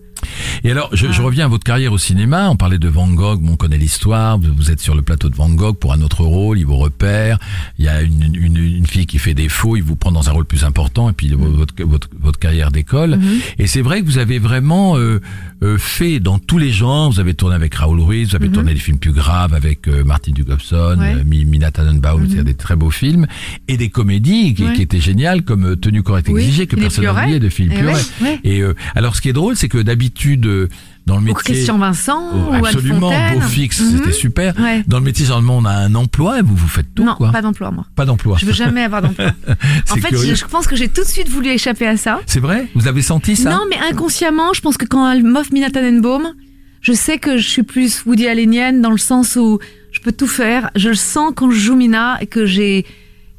Et 0.63 0.69
alors, 0.69 0.89
je, 0.93 1.11
je 1.11 1.21
reviens 1.21 1.45
à 1.45 1.47
votre 1.47 1.63
carrière 1.63 1.91
au 1.93 1.97
cinéma. 1.97 2.47
On 2.51 2.55
parlait 2.55 2.77
de 2.77 2.87
Van 2.87 3.07
Gogh, 3.09 3.41
bon, 3.41 3.53
on 3.53 3.55
connaît 3.55 3.79
l'histoire. 3.79 4.37
Vous, 4.39 4.69
êtes 4.69 4.79
sur 4.79 4.93
le 4.95 5.01
plateau 5.01 5.29
de 5.29 5.35
Van 5.35 5.49
Gogh 5.49 5.75
pour 5.77 5.93
un 5.93 6.01
autre 6.01 6.23
rôle, 6.23 6.59
il 6.59 6.65
vous 6.65 6.77
repère. 6.77 7.39
Il 7.79 7.85
y 7.85 7.87
a 7.87 8.01
une, 8.03 8.35
une, 8.35 8.57
une 8.57 8.85
fille 8.85 9.07
qui 9.07 9.17
fait 9.17 9.33
défaut, 9.33 9.75
il 9.77 9.81
vous 9.83 9.95
prend 9.95 10.11
dans 10.11 10.29
un 10.29 10.31
rôle 10.31 10.45
plus 10.45 10.63
important, 10.63 11.09
et 11.09 11.13
puis 11.13 11.29
votre, 11.29 11.73
votre, 11.83 12.07
votre 12.21 12.37
carrière 12.37 12.69
décolle. 12.71 13.19
Et 13.57 13.65
c'est 13.65 13.81
vrai 13.81 14.01
que 14.01 14.05
vous 14.05 14.19
avez 14.19 14.37
vraiment 14.37 14.95
euh, 14.97 15.19
euh, 15.63 15.79
fait 15.79 16.19
dans 16.19 16.37
tous 16.37 16.59
les 16.59 16.71
genres. 16.71 17.11
Vous 17.11 17.19
avez 17.19 17.33
tourné 17.33 17.55
avec 17.55 17.73
Raoul 17.73 17.99
Ruiz, 17.99 18.29
vous 18.29 18.35
avez 18.35 18.49
tourné 18.49 18.75
des 18.75 18.79
films 18.79 18.99
plus 18.99 19.13
graves 19.13 19.55
avec 19.55 19.87
euh, 19.87 20.03
Martin 20.03 20.33
Dugobson, 20.33 20.97
Ouais. 20.99 21.23
Mi- 21.25 21.45
Mina 21.45 21.71
Tannenbaum, 21.71 22.27
c'est 22.29 22.43
des 22.43 22.53
très 22.53 22.75
beaux 22.75 22.91
films, 22.91 23.25
et 23.67 23.75
des 23.77 23.89
comédies 23.89 24.53
qui, 24.53 24.65
Ouais. 24.65 24.73
qui 24.73 24.83
étaient 24.83 25.01
géniales, 25.01 25.41
comme 25.41 25.75
Tenue 25.81 26.03
correcte 26.03 26.29
Oui, 26.29 26.41
exigée, 26.43 26.67
que 26.67 26.75
Philippe 26.77 26.93
personne 26.93 27.17
oublié, 27.23 27.39
de 27.39 27.49
Philippe 27.49 27.73
Eh 27.77 27.83
ouais, 27.85 27.93
ouais. 28.21 28.39
Et 28.43 28.61
euh, 28.61 28.73
alors, 28.95 29.15
ce 29.15 29.21
qui 29.21 29.29
est 29.29 29.33
drôle, 29.33 29.55
c'est 29.55 29.67
que 29.67 29.77
d'habitude, 29.79 30.45
euh, 30.45 30.69
dans 31.05 31.15
le 31.15 31.21
Ou 31.21 31.25
métier... 31.25 31.55
Christian 31.55 31.77
Vincent, 31.77 32.29
Oh, 32.33 32.51
ou 32.53 32.65
absolument, 32.65 33.11
beau 33.33 33.41
fixe, 33.41 33.79
Mhm. 33.81 33.97
c'était 33.97 34.11
super. 34.11 34.53
Ouais. 34.59 34.83
Dans 34.87 34.99
le 34.99 35.03
métier, 35.03 35.25
généralement, 35.25 35.57
on 35.57 35.65
a 35.65 35.71
un 35.73 35.95
emploi 35.95 36.39
et 36.39 36.41
vous, 36.41 36.55
vous 36.55 36.67
faites 36.67 36.93
tout, 36.95 37.03
non, 37.03 37.15
quoi. 37.15 37.31
pas 37.31 37.41
d'emploi, 37.41 37.71
moi. 37.71 37.85
Pas 37.95 38.05
d'emploi. 38.05 38.37
Je 38.39 38.45
veux 38.45 38.53
jamais 38.53 38.83
avoir 38.83 39.01
d'emploi. 39.01 39.31
en 39.91 39.95
fait, 39.95 40.15
je, 40.15 40.35
je 40.35 40.45
pense 40.45 40.67
que 40.67 40.75
j'ai 40.75 40.87
tout 40.87 41.01
de 41.01 41.07
suite 41.07 41.27
voulu 41.29 41.49
échapper 41.49 41.87
à 41.87 41.97
ça. 41.97 42.19
C'est 42.27 42.39
vrai? 42.39 42.67
Vous 42.75 42.87
avez 42.87 43.01
senti 43.01 43.35
ça? 43.35 43.49
Non, 43.49 43.61
mais 43.69 43.77
inconsciemment, 43.91 44.53
je 44.53 44.61
pense 44.61 44.77
que 44.77 44.85
quand 44.85 45.11
elle 45.11 45.23
m'offre 45.23 45.51
Mina 45.53 45.69
Tannenbaum, 45.69 46.33
je 46.81 46.93
sais 46.93 47.17
que 47.17 47.37
je 47.37 47.47
suis 47.47 47.63
plus 47.63 48.03
Woody 48.05 48.27
Allenienne 48.27 48.81
dans 48.81 48.91
le 48.91 48.97
sens 48.97 49.35
où 49.35 49.59
je 49.91 49.99
peux 49.99 50.11
tout 50.11 50.27
faire. 50.27 50.69
Je 50.75 50.89
le 50.89 50.95
sens 50.95 51.33
quand 51.35 51.51
je 51.51 51.59
joue 51.59 51.75
Mina 51.75 52.17
et 52.21 52.27
que 52.27 52.45
j'ai 52.45 52.85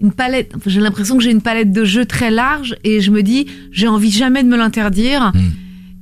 une 0.02 0.12
palette, 0.12 0.52
enfin, 0.56 0.68
j'ai 0.68 0.80
l'impression 0.80 1.16
que 1.16 1.22
j'ai 1.22 1.30
une 1.30 1.40
palette 1.40 1.72
de 1.72 1.84
jeux 1.84 2.04
très 2.04 2.30
large 2.30 2.76
et 2.84 3.00
je 3.00 3.10
me 3.10 3.22
dis, 3.22 3.46
j'ai 3.70 3.86
envie 3.86 4.10
jamais 4.10 4.42
de 4.42 4.48
me 4.48 4.56
l'interdire. 4.56 5.32
Mm. 5.34 5.40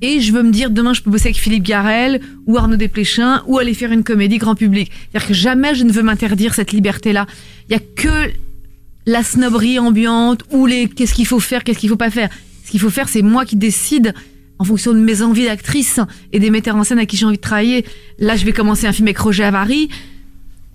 Et 0.02 0.20
je 0.20 0.32
veux 0.32 0.42
me 0.42 0.50
dire, 0.50 0.70
demain, 0.70 0.94
je 0.94 1.02
peux 1.02 1.10
bosser 1.10 1.26
avec 1.26 1.36
Philippe 1.36 1.64
Garel 1.64 2.20
ou 2.46 2.56
Arnaud 2.56 2.76
Desplechin 2.76 3.42
ou 3.46 3.58
aller 3.58 3.74
faire 3.74 3.92
une 3.92 4.02
comédie 4.02 4.38
grand 4.38 4.54
public. 4.54 4.90
C'est-à-dire 4.90 5.28
que 5.28 5.34
jamais 5.34 5.74
je 5.74 5.84
ne 5.84 5.92
veux 5.92 6.02
m'interdire 6.02 6.54
cette 6.54 6.72
liberté-là. 6.72 7.26
Il 7.68 7.72
y 7.72 7.76
a 7.76 7.80
que 7.80 8.32
la 9.04 9.22
snobberie 9.22 9.78
ambiante 9.78 10.42
ou 10.50 10.64
les 10.64 10.88
qu'est-ce 10.88 11.12
qu'il 11.12 11.26
faut 11.26 11.40
faire, 11.40 11.64
qu'est-ce 11.64 11.78
qu'il 11.78 11.90
faut 11.90 11.96
pas 11.96 12.10
faire. 12.10 12.30
Ce 12.64 12.70
qu'il 12.70 12.80
faut 12.80 12.88
faire, 12.88 13.10
c'est 13.10 13.22
moi 13.22 13.44
qui 13.44 13.56
décide 13.56 14.14
en 14.58 14.64
fonction 14.64 14.92
de 14.94 14.98
mes 14.98 15.20
envies 15.20 15.46
d'actrice 15.46 16.00
et 16.32 16.38
des 16.38 16.50
metteurs 16.50 16.76
en 16.76 16.84
scène 16.84 16.98
à 16.98 17.06
qui 17.06 17.18
j'ai 17.18 17.26
envie 17.26 17.36
de 17.36 17.42
travailler. 17.42 17.84
Là, 18.18 18.36
je 18.36 18.46
vais 18.46 18.52
commencer 18.52 18.86
un 18.86 18.92
film 18.92 19.08
avec 19.08 19.18
Roger 19.18 19.44
Avary. 19.44 19.90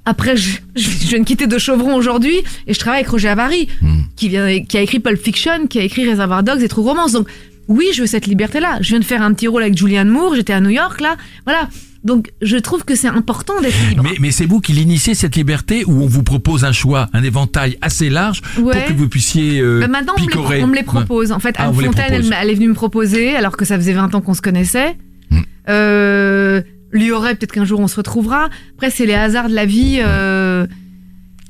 Après, 0.06 0.38
je, 0.38 0.58
je, 0.76 0.82
je 0.90 1.08
viens 1.08 1.20
de 1.20 1.24
quitter 1.26 1.48
De 1.48 1.58
Chauvron 1.58 1.96
aujourd'hui 1.96 2.36
et 2.68 2.74
je 2.74 2.80
travaille 2.80 3.00
avec 3.02 3.10
Roger 3.10 3.30
Avary, 3.30 3.68
qui, 4.16 4.30
vient, 4.30 4.60
qui 4.64 4.78
a 4.78 4.82
écrit 4.82 5.00
Pulp 5.00 5.20
Fiction, 5.22 5.68
qui 5.68 5.80
a 5.80 5.84
écrit 5.84 6.08
Reservoir 6.10 6.44
Dogs 6.44 6.62
et 6.62 6.68
True 6.68 6.84
Romance. 6.84 7.12
Donc, 7.14 7.28
oui, 7.68 7.88
je 7.96 8.02
veux 8.02 8.08
cette 8.08 8.28
liberté-là. 8.28 8.78
Je 8.82 8.90
viens 8.90 9.00
de 9.00 9.04
faire 9.06 9.22
un 9.24 9.34
petit 9.34 9.48
rôle 9.48 9.64
avec 9.64 9.76
Julianne 9.78 10.10
Moore, 10.10 10.36
j'étais 10.36 10.54
à 10.54 10.62
New 10.62 10.70
York, 10.70 11.02
là. 11.02 11.16
Voilà. 11.46 11.68
Donc, 12.04 12.32
je 12.44 12.58
trouve 12.58 12.86
que 12.86 12.94
c'est 12.94 13.08
important 13.08 13.60
d'être 13.62 13.76
libre. 13.90 14.04
mais, 14.04 14.16
mais 14.20 14.30
c'est 14.30 14.46
vous 14.46 14.62
qui 14.62 14.74
l'initiez 14.74 15.16
cette 15.16 15.36
liberté 15.36 15.84
où 15.88 16.04
on 16.04 16.06
vous 16.06 16.22
propose 16.22 16.64
un 16.64 16.72
choix, 16.72 17.08
un 17.14 17.24
éventail 17.24 17.80
assez 17.82 18.12
large 18.12 18.42
pour 18.54 18.70
que 18.72 18.94
vous 18.94 19.10
puissiez 19.10 19.60
euh, 19.60 19.80
Bah, 19.80 19.88
maintenant, 19.88 20.14
on 20.16 20.22
me, 20.22 20.28
picorer? 20.28 20.58
les, 20.58 20.64
on 20.64 20.68
me 20.68 20.76
les 20.76 20.84
propose. 20.84 21.32
En 21.32 21.40
fait, 21.40 21.56
Ah, 21.58 21.66
Anne 21.70 21.74
Fontaine, 21.74 22.32
elle 22.40 22.50
est 22.52 22.54
venue 22.54 22.68
me 22.70 22.76
proposer, 22.76 23.36
alors 23.36 23.58
que 23.58 23.66
ça 23.66 23.76
faisait 23.76 23.94
20 23.94 24.14
ans 24.14 24.22
qu'on 24.22 24.36
se 24.36 24.44
connaissait. 24.44 24.96
Hmm. 25.32 25.40
Euh, 25.70 26.62
lui 26.96 27.12
aurait, 27.12 27.36
peut-être 27.36 27.52
qu'un 27.52 27.66
jour 27.66 27.80
on 27.80 27.88
se 27.88 27.96
retrouvera. 27.98 28.50
Après, 28.75 28.90
c'est 28.90 29.06
les 29.06 29.14
hasards 29.14 29.50
de 29.50 29.54
la 29.56 29.66
vie. 29.66 30.00
Euh, 30.02 30.66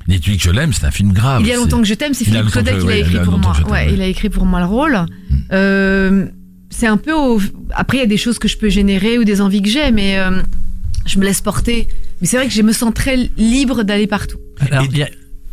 Dites-lui 0.07 0.37
que 0.37 0.43
je 0.43 0.51
l'aime, 0.51 0.71
c'est 0.73 0.85
un 0.85 0.91
film 0.91 1.13
grave. 1.13 1.41
il 1.41 1.47
y 1.47 1.51
a 1.51 1.55
longtemps 1.55 1.79
que 1.79 1.87
je 1.87 1.93
t'aime, 1.95 2.13
c'est 2.13 2.25
Philippe 2.25 2.47
Claudel 2.51 2.75
que- 2.75 2.81
qui 2.81 2.87
l'a 2.87 2.97
écrit 2.97 3.19
pour 3.23 3.37
moi. 3.39 3.55
Ouais. 3.69 3.87
Hmm. 3.87 3.93
il 3.95 4.01
a 4.01 4.07
écrit 4.07 4.29
pour 4.29 4.45
moi 4.45 4.59
le 4.59 4.65
rôle. 4.67 4.99
Euh, 5.51 6.25
c'est 6.69 6.87
un 6.87 6.97
peu 6.97 7.13
au... 7.13 7.39
Après, 7.73 7.97
il 7.97 7.99
y 8.01 8.03
a 8.03 8.07
des 8.07 8.17
choses 8.17 8.37
que 8.37 8.47
je 8.47 8.57
peux 8.57 8.69
générer 8.69 9.17
ou 9.17 9.23
des 9.23 9.41
envies 9.41 9.61
que 9.61 9.69
j'ai, 9.69 9.91
mais 9.91 10.19
euh, 10.19 10.41
je 11.05 11.17
me 11.19 11.23
laisse 11.25 11.41
porter. 11.41 11.87
Mais 12.21 12.27
c'est 12.27 12.37
vrai 12.37 12.47
que 12.47 12.53
je 12.53 12.61
me 12.61 12.71
sens 12.71 12.93
très 12.93 13.17
libre 13.37 13.83
d'aller 13.83 14.07
partout. 14.07 14.37
Alors, 14.59 14.83
Et- 14.83 14.87
il 14.91 14.97
y 14.97 15.03
a- 15.03 15.09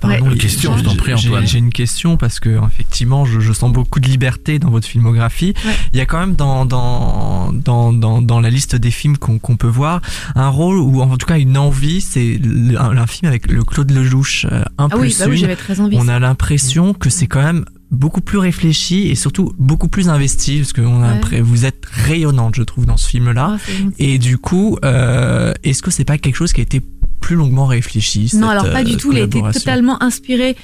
Ouais. 0.09 0.19
Une 0.19 0.37
question, 0.37 0.77
je 0.77 0.83
t'en 0.85 0.95
prie, 0.97 1.13
J'ai- 1.17 1.29
Antoine. 1.29 1.47
J'ai 1.47 1.59
une 1.59 1.73
question 1.73 2.17
parce 2.17 2.41
que 2.41 2.59
effectivement, 2.67 3.25
je, 3.25 3.41
je 3.41 3.53
sens 3.53 3.73
beaucoup 3.73 4.01
de 4.01 4.07
liberté 4.09 4.59
dans 4.59 4.71
votre 4.71 4.87
filmographie. 4.87 5.55
Ouais. 5.65 5.73
Il 5.93 5.99
y 5.99 6.01
a 6.01 6.07
quand 6.07 6.19
même 6.21 6.35
dans 6.35 6.65
dans 6.67 7.53
dans 7.53 7.93
dans, 7.93 8.23
dans 8.23 8.41
la 8.41 8.51
liste 8.51 8.77
des 8.77 8.91
films 8.91 9.17
qu'on 9.19 9.39
qu'on 9.39 9.57
peut 9.57 9.67
voir 9.69 10.01
un 10.35 10.49
rôle 10.49 10.79
ou 10.79 11.01
en 11.03 11.17
tout 11.17 11.27
cas 11.27 11.39
une 11.39 11.57
envie. 11.59 12.01
C'est 12.01 12.41
un, 12.79 12.97
un 12.97 13.07
film 13.07 13.29
avec 13.29 13.51
le 13.51 13.63
Claude 13.65 13.91
Lelouch, 13.91 14.47
euh, 14.51 14.63
un 14.79 14.89
Ah 14.91 14.97
oui, 14.99 15.15
bah 15.19 15.27
oui 15.29 15.37
j'avais 15.37 15.57
très 15.57 15.81
envie. 15.81 15.97
On 15.99 16.09
a 16.09 16.19
l'impression 16.19 16.95
que 16.95 17.11
c'est 17.11 17.27
quand 17.27 17.43
même 17.43 17.65
beaucoup 17.91 18.23
plus 18.23 18.39
réfléchi 18.39 19.09
et 19.09 19.15
surtout 19.15 19.53
beaucoup 19.59 19.89
plus 19.89 20.09
investi 20.09 20.59
parce 20.59 20.73
que 20.73 20.81
on 20.81 21.03
a 21.03 21.13
Ouais. 21.31 21.41
vous 21.43 21.67
êtes 21.67 21.85
rayonnante, 21.91 22.55
je 22.57 22.63
trouve, 22.63 22.87
dans 22.87 22.97
ce 22.97 23.07
film-là. 23.09 23.51
Ah, 23.53 23.59
c'est 23.65 23.77
gentil. 23.77 23.95
Et 23.99 24.19
du 24.19 24.39
coup, 24.39 24.79
euh, 24.85 25.53
est-ce 25.63 25.83
que 25.83 25.91
c'est 25.91 26.05
pas 26.07 26.17
quelque 26.19 26.37
chose 26.37 26.53
qui 26.55 26.61
a 26.61 26.65
été 26.65 26.81
plus 27.23 27.37
longuement 27.37 27.65
réfléchi 27.65 28.31
Non, 28.35 28.49
cette, 28.49 28.51
alors 28.51 28.71
pas 28.71 28.81
euh, 28.81 28.85
du 28.85 28.97
tout. 28.99 29.13
Il 29.13 29.19
a 29.19 29.23
été 29.23 29.41
totalement 29.53 30.03
inspiré. 30.03 30.57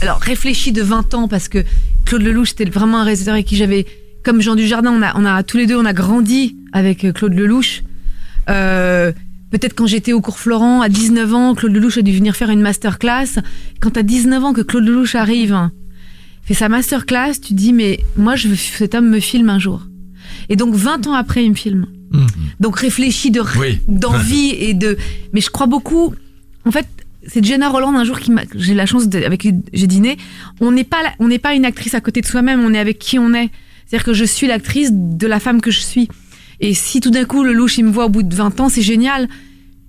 Alors 0.00 0.18
réfléchi 0.18 0.72
de 0.72 0.82
20 0.82 1.14
ans 1.14 1.28
parce 1.28 1.48
que 1.48 1.64
Claude 2.04 2.22
Lelouch 2.22 2.48
c'était 2.48 2.64
vraiment 2.64 2.98
un 2.98 3.04
réalisateur 3.04 3.34
avec 3.34 3.46
qui 3.46 3.54
j'avais, 3.54 3.86
comme 4.24 4.40
Jean 4.40 4.56
Dujardin, 4.56 4.90
on 4.92 5.02
a, 5.02 5.16
on 5.16 5.24
a 5.24 5.42
tous 5.44 5.58
les 5.58 5.68
deux, 5.68 5.76
on 5.76 5.84
a 5.84 5.92
grandi 5.92 6.56
avec 6.72 7.04
euh, 7.04 7.12
Claude 7.12 7.34
Lelouch. 7.34 7.84
Euh, 8.48 9.12
Peut-être 9.50 9.74
quand 9.74 9.86
j'étais 9.86 10.12
au 10.12 10.20
cours 10.20 10.38
Florent 10.38 10.80
à 10.80 10.88
19 10.88 11.34
ans, 11.34 11.54
Claude 11.56 11.72
Lelouch 11.72 11.98
a 11.98 12.02
dû 12.02 12.12
venir 12.12 12.36
faire 12.36 12.50
une 12.50 12.60
masterclass. 12.60 13.40
Quand 13.80 13.96
à 13.96 14.04
19 14.04 14.44
ans 14.44 14.52
que 14.52 14.60
Claude 14.60 14.84
Lelouch 14.84 15.16
arrive, 15.16 15.70
fait 16.42 16.54
sa 16.54 16.68
masterclass, 16.68 17.32
tu 17.34 17.48
te 17.48 17.54
dis 17.54 17.72
mais 17.72 17.98
moi 18.16 18.36
je 18.36 18.48
veux 18.48 18.54
cet 18.54 18.94
homme 18.94 19.08
me 19.08 19.18
filme 19.18 19.50
un 19.50 19.58
jour. 19.58 19.82
Et 20.48 20.56
donc 20.56 20.74
20 20.74 21.08
ans 21.08 21.14
après 21.14 21.44
il 21.44 21.50
me 21.50 21.56
filme. 21.56 21.86
Mhm. 22.10 22.26
Donc 22.60 22.78
réfléchi 22.78 23.30
de 23.30 23.40
Oui. 23.58 23.78
d'envie 23.88 24.50
et 24.50 24.74
de 24.74 24.96
mais 25.32 25.40
je 25.40 25.50
crois 25.50 25.66
beaucoup 25.66 26.12
en 26.64 26.70
fait 26.72 26.86
c'est 27.26 27.44
Jenna 27.44 27.68
Roland 27.68 27.94
un 27.96 28.04
jour 28.04 28.18
qui 28.18 28.30
m'a 28.32 28.42
j'ai 28.54 28.74
la 28.74 28.86
chance 28.86 29.08
de, 29.08 29.22
avec 29.22 29.40
qui 29.42 29.52
j'ai 29.72 29.86
dîné 29.86 30.16
on 30.60 30.72
n'est 30.72 30.84
pas 30.84 31.02
la- 31.02 31.12
on 31.20 31.28
n'est 31.28 31.38
pas 31.38 31.54
une 31.54 31.64
actrice 31.64 31.94
à 31.94 32.00
côté 32.00 32.20
de 32.20 32.26
soi-même 32.26 32.60
on 32.64 32.74
est 32.74 32.78
avec 32.78 32.98
qui 32.98 33.18
on 33.18 33.32
est. 33.34 33.50
C'est-à-dire 33.86 34.04
que 34.04 34.12
je 34.14 34.24
suis 34.24 34.46
l'actrice 34.46 34.90
de 34.92 35.26
la 35.26 35.40
femme 35.40 35.60
que 35.60 35.70
je 35.72 35.80
suis. 35.80 36.08
Et 36.60 36.74
si 36.74 37.00
tout 37.00 37.10
d'un 37.10 37.24
coup 37.24 37.42
le 37.44 37.52
louche 37.52 37.78
il 37.78 37.84
me 37.84 37.90
voit 37.90 38.06
au 38.06 38.08
bout 38.08 38.22
de 38.22 38.34
20 38.34 38.58
ans 38.60 38.68
c'est 38.68 38.82
génial. 38.82 39.28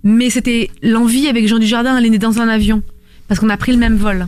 Mais 0.04 0.30
c'était 0.32 0.70
l'envie 0.84 1.28
avec 1.28 1.48
Jean 1.48 1.60
Dujardin 1.60 1.98
elle 1.98 2.06
est 2.06 2.10
née 2.10 2.18
dans 2.20 2.40
un 2.40 2.48
avion. 2.48 2.82
Parce 3.28 3.40
qu'on 3.40 3.50
a 3.50 3.58
pris 3.58 3.72
le 3.72 3.78
même 3.78 3.96
vol. 3.96 4.28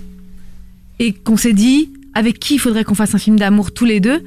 Et 0.99 1.11
qu'on 1.13 1.37
s'est 1.37 1.53
dit 1.53 1.89
avec 2.13 2.39
qui 2.39 2.55
il 2.55 2.59
faudrait 2.59 2.83
qu'on 2.83 2.93
fasse 2.95 3.13
un 3.15 3.17
film 3.19 3.37
d'amour 3.37 3.71
tous 3.73 3.85
les 3.85 3.99
deux? 3.99 4.21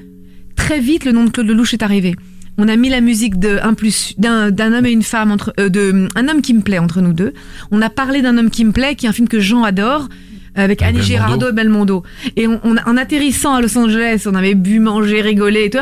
Très 0.56 0.80
vite 0.80 1.04
le 1.04 1.12
nom 1.12 1.24
de 1.24 1.30
Claude 1.30 1.46
Lelouch 1.46 1.72
est 1.74 1.82
arrivé 1.82 2.14
On 2.58 2.68
a 2.68 2.76
mis 2.76 2.88
la 2.88 3.00
musique 3.00 3.34
plus 3.76 4.14
d'un 4.18 4.50
d'un 4.50 4.72
homme 4.72 4.86
et 4.86 4.90
une 4.90 5.02
femme 5.02 5.30
entre 5.30 5.52
euh, 5.60 5.68
de 5.68 6.08
un 6.14 6.28
homme 6.28 6.40
qui 6.40 6.54
me 6.54 6.62
plaît 6.62 6.78
entre 6.78 7.00
nous 7.02 7.12
deux. 7.12 7.34
On 7.70 7.82
a 7.82 7.90
parlé 7.90 8.22
d'un 8.22 8.38
homme 8.38 8.50
qui 8.50 8.64
me 8.64 8.72
plaît, 8.72 8.94
qui 8.94 9.06
est 9.06 9.08
un 9.08 9.12
film 9.12 9.28
que 9.28 9.40
Jean 9.40 9.62
adore. 9.64 10.08
Avec 10.54 10.80
Avec 10.80 10.82
Annie 10.82 10.92
Belmondo. 11.00 11.06
Girardot 11.06 11.48
et 11.50 11.52
Belmondo. 11.52 12.02
Et 12.36 12.46
on, 12.46 12.58
on 12.64 12.76
a- 12.78 12.88
en 12.88 12.96
atterrissant 12.96 13.52
à 13.54 13.60
Los 13.60 13.76
Angeles, 13.76 14.22
on 14.24 14.34
avait 14.34 14.54
bu, 14.54 14.80
mangé, 14.80 15.20
rigolé 15.20 15.64
et 15.64 15.70
tout. 15.70 15.78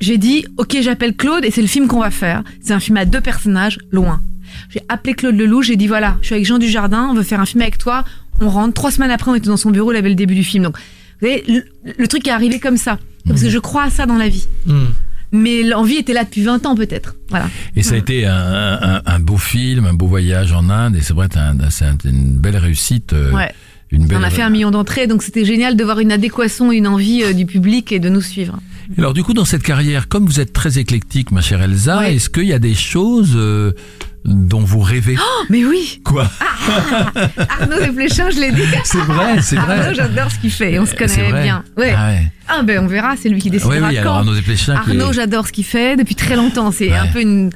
J'ai 0.00 0.16
dit, 0.16 0.46
ok, 0.56 0.78
j'appelle 0.80 1.14
Claude 1.14 1.44
et 1.44 1.50
c'est 1.50 1.60
le 1.60 1.66
film 1.68 1.86
qu'on 1.86 2.00
va 2.00 2.10
faire. 2.10 2.42
C'est 2.62 2.72
un 2.72 2.80
film 2.80 2.96
à 2.96 3.04
deux 3.04 3.20
personnages, 3.20 3.78
loin. 3.92 4.22
J'ai 4.70 4.80
appelé 4.88 5.12
Claude 5.12 5.36
Lelouch, 5.36 5.66
j'ai 5.66 5.76
dit 5.76 5.86
voilà, 5.86 6.16
je 6.22 6.26
suis 6.28 6.34
avec 6.34 6.46
Jean 6.46 6.56
Dujardin, 6.58 7.08
on 7.10 7.14
veut 7.14 7.22
faire 7.22 7.40
un 7.40 7.44
film 7.46 7.60
avec 7.60 7.76
toi. 7.76 8.04
On 8.40 8.48
rentre. 8.48 8.72
Trois 8.72 8.90
semaines 8.90 9.10
après, 9.10 9.30
on 9.30 9.34
était 9.34 9.48
dans 9.48 9.58
son 9.58 9.70
bureau, 9.70 9.92
il 9.92 9.96
avait 9.98 10.08
le 10.08 10.14
début 10.14 10.34
du 10.34 10.44
film. 10.44 10.64
Donc, 10.64 10.78
vous 10.78 11.28
voyez, 11.28 11.44
le, 11.46 11.62
le 11.98 12.08
truc 12.08 12.26
est 12.26 12.30
arrivé 12.30 12.58
comme 12.58 12.78
ça. 12.78 12.98
Parce 13.28 13.42
que 13.42 13.50
je 13.50 13.58
crois 13.58 13.82
à 13.82 13.90
ça 13.90 14.06
dans 14.06 14.16
la 14.16 14.28
vie. 14.30 14.46
Hmm. 14.64 14.86
Mais 15.32 15.62
l'envie 15.62 15.96
était 15.96 16.12
là 16.12 16.24
depuis 16.24 16.42
20 16.42 16.66
ans 16.66 16.74
peut-être. 16.74 17.14
Voilà. 17.28 17.48
Et 17.76 17.82
ça 17.82 17.94
a 17.94 17.98
été 17.98 18.26
un, 18.26 18.34
un, 18.82 19.02
un 19.06 19.18
beau 19.20 19.36
film, 19.36 19.86
un 19.86 19.94
beau 19.94 20.06
voyage 20.06 20.52
en 20.52 20.68
Inde, 20.70 20.96
et 20.96 21.00
c'est 21.02 21.14
vrai, 21.14 21.28
c'est 21.32 21.38
un- 21.38 21.70
c'est 21.70 21.84
un- 21.84 21.96
une 22.04 22.36
belle 22.38 22.56
réussite. 22.56 23.12
euh, 23.12 23.30
Ouais. 23.32 23.52
Une 23.92 24.06
belle... 24.06 24.18
On 24.18 24.22
a 24.22 24.30
fait 24.30 24.42
un 24.42 24.50
million 24.50 24.70
d'entrées, 24.70 25.06
donc 25.08 25.22
c'était 25.22 25.44
génial 25.44 25.76
de 25.76 25.82
voir 25.82 25.98
une 25.98 26.12
adéquation, 26.12 26.70
une 26.70 26.86
envie 26.86 27.22
euh, 27.24 27.32
du 27.32 27.44
public 27.46 27.90
et 27.90 27.98
de 27.98 28.08
nous 28.08 28.20
suivre. 28.20 28.58
Alors 28.98 29.14
du 29.14 29.22
coup, 29.24 29.34
dans 29.34 29.44
cette 29.44 29.62
carrière, 29.64 30.08
comme 30.08 30.26
vous 30.26 30.38
êtes 30.40 30.52
très 30.52 30.78
éclectique, 30.78 31.30
ma 31.32 31.40
chère 31.40 31.60
Elsa, 31.62 31.98
Ouais. 32.00 32.14
est-ce 32.16 32.28
qu'il 32.30 32.44
y 32.46 32.52
a 32.52 32.58
des 32.60 32.74
choses 32.74 33.32
euh, 33.36 33.72
dont 34.24 34.60
vous 34.60 34.80
rêvez 34.80 35.16
Oh, 35.18 35.44
mais 35.48 35.64
oui 35.64 36.00
Quoi 36.04 36.30
Arnaud 37.60 37.78
Desplechin, 37.80 38.30
je 38.30 38.40
l'ai 38.40 38.52
dit. 38.52 38.62
C'est 38.84 38.98
vrai, 38.98 39.40
c'est 39.42 39.56
vrai. 39.56 39.80
Arnaud, 39.80 39.94
j'adore 39.94 40.30
ce 40.30 40.38
qu'il 40.38 40.50
fait, 40.50 40.78
on 40.78 40.86
se 40.86 40.94
connaît 40.94 41.42
bien. 41.42 41.64
Ouais. 41.76 41.94
Ah 41.96 42.08
ouais. 42.08 42.32
Ah 42.48 42.62
ben 42.62 42.80
on 42.84 42.86
verra, 42.86 43.14
c'est 43.16 43.28
lui 43.28 43.40
qui 43.40 43.50
décidera 43.50 43.88
oui, 43.88 43.96
alors. 43.98 44.16
Arnaud 44.18 44.34
Desplechin 44.34 44.74
Arnaud, 44.74 45.10
est- 45.10 45.14
j'adore 45.14 45.46
ce 45.46 45.52
qu'il 45.52 45.64
fait 45.64 45.96
depuis 45.96 46.14
très 46.14 46.36
longtemps. 46.36 46.70
C'est 46.72 46.88
Ouais. 46.90 46.96
un 46.96 47.06
peu 47.06 47.20
une. 47.20 47.50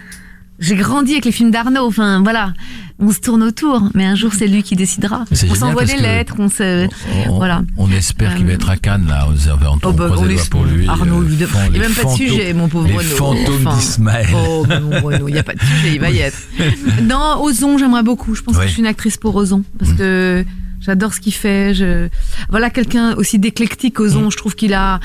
J'ai 0.64 0.76
grandi 0.76 1.12
avec 1.12 1.24
les 1.24 1.32
films 1.32 1.50
d'Arnaud. 1.50 1.86
Enfin 1.86 2.22
voilà, 2.22 2.52
on 2.98 3.12
se 3.12 3.20
tourne 3.20 3.42
autour, 3.42 3.88
mais 3.94 4.04
un 4.04 4.14
jour 4.14 4.32
c'est 4.32 4.46
lui 4.46 4.62
qui 4.62 4.76
décidera. 4.76 5.24
On 5.50 5.54
s'envoie 5.54 5.84
des 5.84 5.96
lettres, 5.96 6.36
on 6.38 6.48
se. 6.48 6.86
on, 7.28 7.36
voilà. 7.36 7.62
on 7.76 7.90
espère 7.90 8.34
qu'il 8.36 8.46
va 8.46 8.52
être 8.52 8.70
à 8.70 8.76
Cannes, 8.76 9.06
là. 9.08 9.26
On, 9.28 9.32
on, 9.32 9.78
Oh, 9.82 9.92
bah, 9.92 10.10
on 10.16 10.24
les 10.24 10.36
pour 10.50 10.64
lui. 10.64 10.88
Arnaud, 10.88 11.22
euh, 11.22 11.28
il 11.30 11.36
n'y 11.36 11.44
a 11.44 11.80
même 11.80 11.92
pas 11.92 12.04
de 12.04 12.16
sujet, 12.16 12.52
mon 12.54 12.68
pauvre 12.68 12.86
Les 12.88 12.94
Renaud. 12.96 13.16
fantômes 13.16 13.66
Enfin, 13.66 13.76
d'Ismaël. 13.76 14.28
Oh, 14.34 14.64
mon 14.82 15.00
Renaud, 15.00 15.28
il 15.28 15.32
n'y 15.34 15.38
a 15.38 15.42
pas 15.42 15.54
de 15.54 15.60
sujet, 15.60 15.94
il 15.94 16.00
va 16.00 16.10
y 16.10 16.18
être. 16.18 16.38
Non, 17.02 17.42
Ozon, 17.42 17.76
j'aimerais 17.78 18.02
beaucoup. 18.02 18.34
Je 18.34 18.42
pense 18.42 18.56
que 18.56 18.62
je 18.62 18.68
suis 18.68 18.80
une 18.80 18.86
actrice 18.86 19.16
pour 19.16 19.34
Ozon. 19.36 19.64
Parce 19.78 19.92
Mm. 19.92 19.96
que 19.96 20.44
j'adore 20.80 21.12
ce 21.14 21.20
qu'il 21.20 21.34
fait. 21.34 21.74
Je... 21.74 22.08
Voilà, 22.48 22.70
quelqu'un 22.70 23.14
aussi 23.16 23.38
d'éclectique, 23.38 24.00
Ozon. 24.00 24.30
Je 24.30 24.36
trouve 24.36 24.54
qu'il 24.54 24.72
a. 24.74 25.00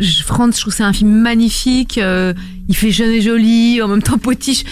Franz, 0.00 0.56
je 0.56 0.60
trouve 0.60 0.72
c'est 0.72 0.82
un 0.82 0.92
film 0.92 1.10
magnifique. 1.10 1.98
euh, 1.98 2.32
il 2.68 2.76
fait 2.76 2.90
jeune 2.90 3.10
et 3.10 3.20
joli, 3.20 3.82
en 3.82 3.88
même 3.88 4.02
temps 4.02 4.18
potiche. 4.18 4.64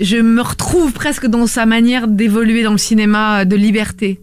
Je 0.00 0.16
me 0.16 0.40
retrouve 0.40 0.92
presque 0.92 1.26
dans 1.26 1.46
sa 1.46 1.66
manière 1.66 2.08
d'évoluer 2.08 2.62
dans 2.62 2.72
le 2.72 2.78
cinéma 2.78 3.44
de 3.44 3.56
liberté. 3.56 4.20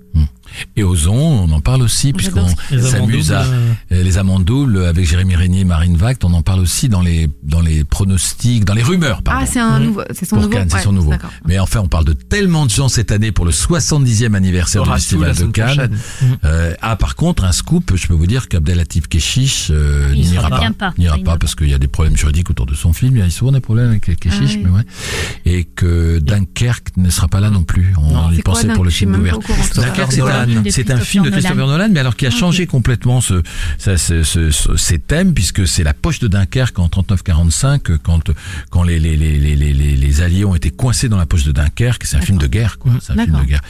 Et 0.75 0.83
Ozon, 0.83 1.13
on 1.15 1.51
en 1.51 1.61
parle 1.61 1.81
aussi, 1.81 2.13
puisqu'on 2.13 2.47
s'amuse 2.79 3.31
à... 3.31 3.43
euh, 3.43 3.73
Les 4.03 4.17
amants 4.17 4.39
doubles 4.39 4.83
avec 4.85 5.05
Jérémy 5.07 5.35
Régnier 5.35 5.61
et 5.61 5.65
Marine 5.65 5.95
Vact, 5.97 6.23
on 6.23 6.33
en 6.33 6.41
parle 6.41 6.59
aussi 6.61 6.89
dans 6.89 7.01
les, 7.01 7.29
dans 7.43 7.61
les 7.61 7.83
pronostics, 7.83 8.65
dans 8.65 8.73
les 8.73 8.83
rumeurs, 8.83 9.21
pardon. 9.23 9.41
Ah, 9.43 9.45
c'est 9.45 9.59
un 9.59 9.79
nouveau. 9.79 10.01
C'est 10.11 10.25
son 10.25 10.35
pour 10.37 10.43
nouveau. 10.45 10.57
Cannes, 10.57 10.67
c'est 10.69 10.77
Ouais, 10.77 10.83
son 10.83 10.91
nouveau. 10.93 11.13
Mais 11.45 11.59
enfin, 11.59 11.79
on 11.81 11.87
parle 11.87 12.05
de 12.05 12.13
tellement 12.13 12.65
de 12.65 12.71
gens 12.71 12.87
cette 12.89 13.11
année 13.11 13.31
pour 13.31 13.45
le 13.45 13.51
70e 13.51 14.33
anniversaire 14.35 14.83
du 14.83 14.89
Festival 14.91 15.35
de 15.35 15.45
Cannes. 15.45 15.89
Euh, 16.43 16.73
ah, 16.81 16.95
par 16.95 17.15
contre, 17.15 17.43
un 17.43 17.51
scoop, 17.51 17.93
je 17.95 18.07
peux 18.07 18.13
vous 18.13 18.27
dire 18.27 18.47
qu'Abdelatif 18.49 19.07
Keshish 19.07 19.67
euh, 19.71 20.13
n'ira 20.13 20.49
pas. 20.49 20.69
pas. 20.77 20.93
N'ira 20.97 21.17
pas 21.19 21.37
parce 21.37 21.55
qu'il 21.55 21.69
y 21.69 21.73
a 21.73 21.79
des 21.79 21.87
problèmes 21.87 22.17
juridiques 22.17 22.49
autour 22.49 22.65
de 22.65 22.75
son 22.75 22.93
film. 22.93 23.15
Il 23.15 23.19
y 23.19 23.25
a 23.25 23.29
souvent 23.29 23.51
des 23.51 23.59
problèmes 23.61 23.89
avec 23.89 24.01
Keshish, 24.19 24.39
Ah 24.41 24.55
oui. 24.55 24.61
mais 24.63 24.69
ouais. 24.69 24.83
Et 25.45 25.63
que 25.63 26.19
Dunkerque 26.19 26.89
ne 26.97 27.09
sera 27.09 27.27
pas 27.27 27.39
là 27.39 27.49
non 27.49 27.63
plus. 27.63 27.93
On 27.97 28.11
Non. 28.13 28.31
y 28.31 28.41
quoi, 28.41 28.53
pensait 28.53 28.67
pour 28.69 28.83
le 28.83 28.89
film 28.91 29.15
d'ouverture. 29.15 29.55
Dunkerque, 29.75 30.11
c'est 30.11 30.19
Nolan. 30.21 30.35
un, 30.35 30.40
De 30.45 30.69
c'est 30.69 30.91
un 30.91 30.97
film 30.99 31.23
de 31.25 31.29
Christopher 31.29 31.67
Nolan, 31.67 31.89
mais 31.91 31.99
alors 31.99 32.15
qui 32.15 32.25
a 32.25 32.29
Ah, 32.31 32.37
changé 32.37 32.65
complètement 32.67 33.21
ce, 33.21 33.41
ça, 33.77 33.97
ce, 33.97 34.23
ce- 34.23 34.51
ce- 34.51 34.75
ces 34.77 34.99
thèmes, 34.99 35.33
puisque 35.33 35.67
c'est 35.67 35.83
la 35.83 35.93
poche 35.93 36.19
de 36.19 36.27
Dunkerque 36.27 36.79
en 36.79 36.87
39-45, 36.87 37.97
quand, 38.03 38.31
quand 38.69 38.83
les, 38.83 38.99
les, 38.99 39.15
les, 39.17 39.37
les, 39.37 39.55
les, 39.55 39.73
les 39.73 40.21
Alliés 40.21 40.45
ont 40.45 40.55
été 40.55 40.69
coincés 40.71 41.09
dans 41.09 41.17
la 41.17 41.25
poche 41.25 41.43
de 41.43 41.51
Dunkerque. 41.51 42.03
C'est 42.05 42.17
un 42.17 42.21
film 42.21 42.37
de 42.37 42.47
guerre, 42.47 42.77
quoi. 42.79 42.91
C'est 43.01 43.11
un 43.13 43.15
film 43.15 43.27
D'accord. 43.27 43.41
de 43.41 43.47
guerre. 43.49 43.61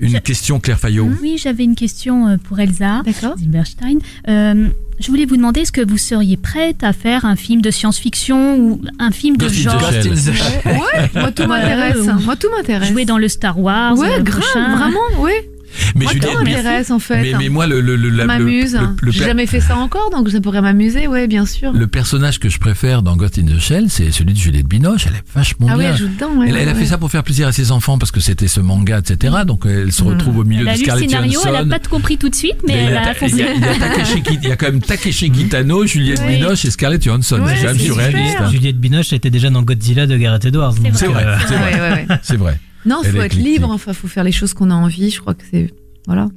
Une 0.00 0.10
Je- 0.10 0.18
question, 0.18 0.58
Claire 0.58 0.78
Fayot. 0.80 1.08
Oui, 1.22 1.38
j'avais 1.40 1.62
une 1.64 1.76
question 1.76 2.26
euh, 2.28 2.36
pour 2.36 2.58
Elsa 2.58 3.02
D'accord. 3.06 3.38
Zilberstein. 3.38 3.98
Euh, 4.28 4.68
je 4.98 5.06
voulais 5.08 5.24
vous 5.24 5.36
demander, 5.36 5.60
est-ce 5.60 5.70
que 5.72 5.86
vous 5.86 5.98
seriez 5.98 6.36
prête 6.36 6.82
à 6.82 6.92
faire 6.92 7.24
un 7.24 7.36
film 7.36 7.60
de 7.62 7.70
science-fiction 7.70 8.58
ou 8.58 8.82
un 8.98 9.12
film 9.12 9.36
de 9.36 9.48
genre? 9.48 9.80
Shell. 9.92 10.08
Ghost 10.10 10.28
in 10.28 10.32
the 10.32 10.36
Shell. 10.36 10.72
Ouais, 10.72 11.10
moi 11.14 11.30
tout 11.30 11.46
m'intéresse. 11.46 11.96
ouais. 11.98 12.24
Moi 12.24 12.34
tout 12.36 12.48
m'intéresse. 12.56 12.88
jouer 12.90 13.04
dans 13.04 13.18
le 13.18 13.28
Star 13.28 13.58
Wars 13.58 13.96
Ouais, 13.96 14.08
euh, 14.18 14.22
grave, 14.22 14.40
prochain 14.40 14.76
vraiment, 14.76 15.20
ouais. 15.22 15.48
Mais 15.94 16.04
moi 16.04 16.12
Juliette, 16.12 16.34
m'intéresse 16.38 16.90
en 16.90 16.98
fait. 16.98 17.22
mais, 17.22 17.32
mais 17.38 17.48
moi, 17.48 17.66
le, 17.66 17.80
le, 17.80 17.96
le, 17.96 18.24
m'amuse. 18.24 18.74
le- 18.74 18.88
le 19.00 19.10
J'ai 19.12 19.24
jamais 19.24 19.46
fait 19.46 19.60
ça 19.60 19.76
encore, 19.76 20.10
donc 20.10 20.28
ça 20.30 20.40
pourrait 20.40 20.62
m'amuser, 20.62 21.06
ouais, 21.06 21.26
bien 21.26 21.46
sûr. 21.46 21.72
le 21.72 21.86
personnage 21.86 22.38
que 22.38 22.48
je 22.48 22.58
préfère 22.58 23.02
dans 23.02 23.16
Ghost 23.16 23.38
in 23.38 23.46
the 23.46 23.58
Shell, 23.58 23.86
c'est 23.90 24.10
celui 24.12 24.32
de 24.34 24.38
Juliette 24.38 24.66
Binoche. 24.66 25.06
Elle 25.06 25.14
est 25.16 25.22
vachement 25.34 25.66
ah 25.70 25.74
oui, 25.76 25.80
bien. 25.84 25.92
elle 25.92 25.98
joue 25.98 26.08
dedans, 26.08 26.30
ouais. 26.38 26.48
elle, 26.48 26.56
elle 26.56 26.68
a 26.68 26.72
ouais, 26.72 26.78
fait 26.78 26.86
ça 26.86 26.98
pour 26.98 27.10
faire 27.10 27.22
plaisir 27.24 27.48
à 27.48 27.52
ses 27.52 27.70
enfants 27.72 27.98
parce 27.98 28.10
que 28.10 28.20
c'était 28.20 28.48
ce 28.48 28.60
manga, 28.60 28.98
etc. 28.98 29.34
Donc 29.46 29.64
elle 29.66 29.92
se 29.92 30.02
retrouve 30.02 30.38
au 30.38 30.44
milieu 30.44 30.62
Elle 30.62 30.68
a 30.68 30.72
de 30.72 30.78
lu 30.78 30.82
le 30.82 30.84
Scarlett 30.86 31.08
scénario, 31.10 31.32
Johansson. 31.32 31.48
elle 31.58 31.68
n'a 31.68 31.74
pas 31.76 31.80
tout 31.80 31.90
compris 31.90 32.18
tout 32.18 32.28
de 32.28 32.34
suite, 32.34 32.56
mais 32.66 32.74
elle 32.74 32.92
y 32.92 32.96
a 32.96 33.00
a 33.00 33.14
il 33.26 33.36
y 33.36 33.42
a- 33.42 33.52
il 33.54 33.60
y 33.60 34.46
a 34.46 34.48
y 34.48 34.52
a 34.52 34.56
quand 34.56 34.66
même 34.66 34.80
Takeshi 34.80 35.30
Kitano, 35.30 35.86
Juliette 35.86 36.22
Oui. 36.26 36.36
Binoche 36.36 36.64
et 36.64 36.70
Scarlett 36.70 37.02
Johansson. 37.02 37.40
Ouais, 37.40 37.54
c'est 37.60 37.78
super. 37.78 38.10
hein. 38.40 38.50
Juliette 38.50 38.78
Binoche 38.78 39.12
était 39.12 39.30
déjà 39.30 39.50
dans 39.50 39.62
Godzilla 39.62 40.06
de 40.06 40.16
Gareth 40.16 40.44
Edwards. 40.46 40.74
C'est 40.82 40.94
C'est 40.96 41.06
vrai, 41.06 41.24
euh, 41.26 42.16
c'est 42.22 42.36
vrai. 42.36 42.58
Non, 42.86 43.02
faut 43.02 43.22
être 43.22 43.34
libre, 43.34 43.70
enfin, 43.70 43.92
faut 43.92 44.08
faire 44.08 44.24
les 44.24 44.32
choses 44.32 44.54
qu'on 44.54 44.70
a 44.70 44.74
envie, 44.74 45.10
je 45.10 45.20
crois 45.20 45.34
que 45.34 45.44
c'est. 45.50 45.72
Voilà. 46.06 46.28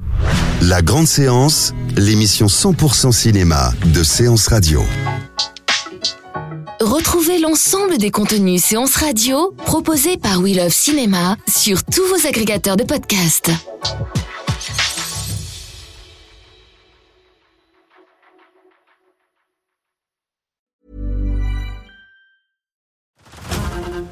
La 0.61 0.81
grande 0.81 1.07
séance, 1.07 1.73
l'émission 1.97 2.47
100% 2.47 3.11
cinéma 3.11 3.73
de 3.93 4.01
Séance 4.01 4.47
Radio. 4.47 4.81
Retrouvez 6.79 7.39
l'ensemble 7.39 7.97
des 7.97 8.11
contenus 8.11 8.63
séances 8.63 8.95
radio 8.95 9.53
proposés 9.65 10.15
par 10.15 10.39
We 10.39 10.55
Love 10.55 10.71
Cinéma 10.71 11.35
sur 11.47 11.83
tous 11.83 12.03
vos 12.07 12.27
agrégateurs 12.27 12.77
de 12.77 12.83
podcasts. 12.83 13.51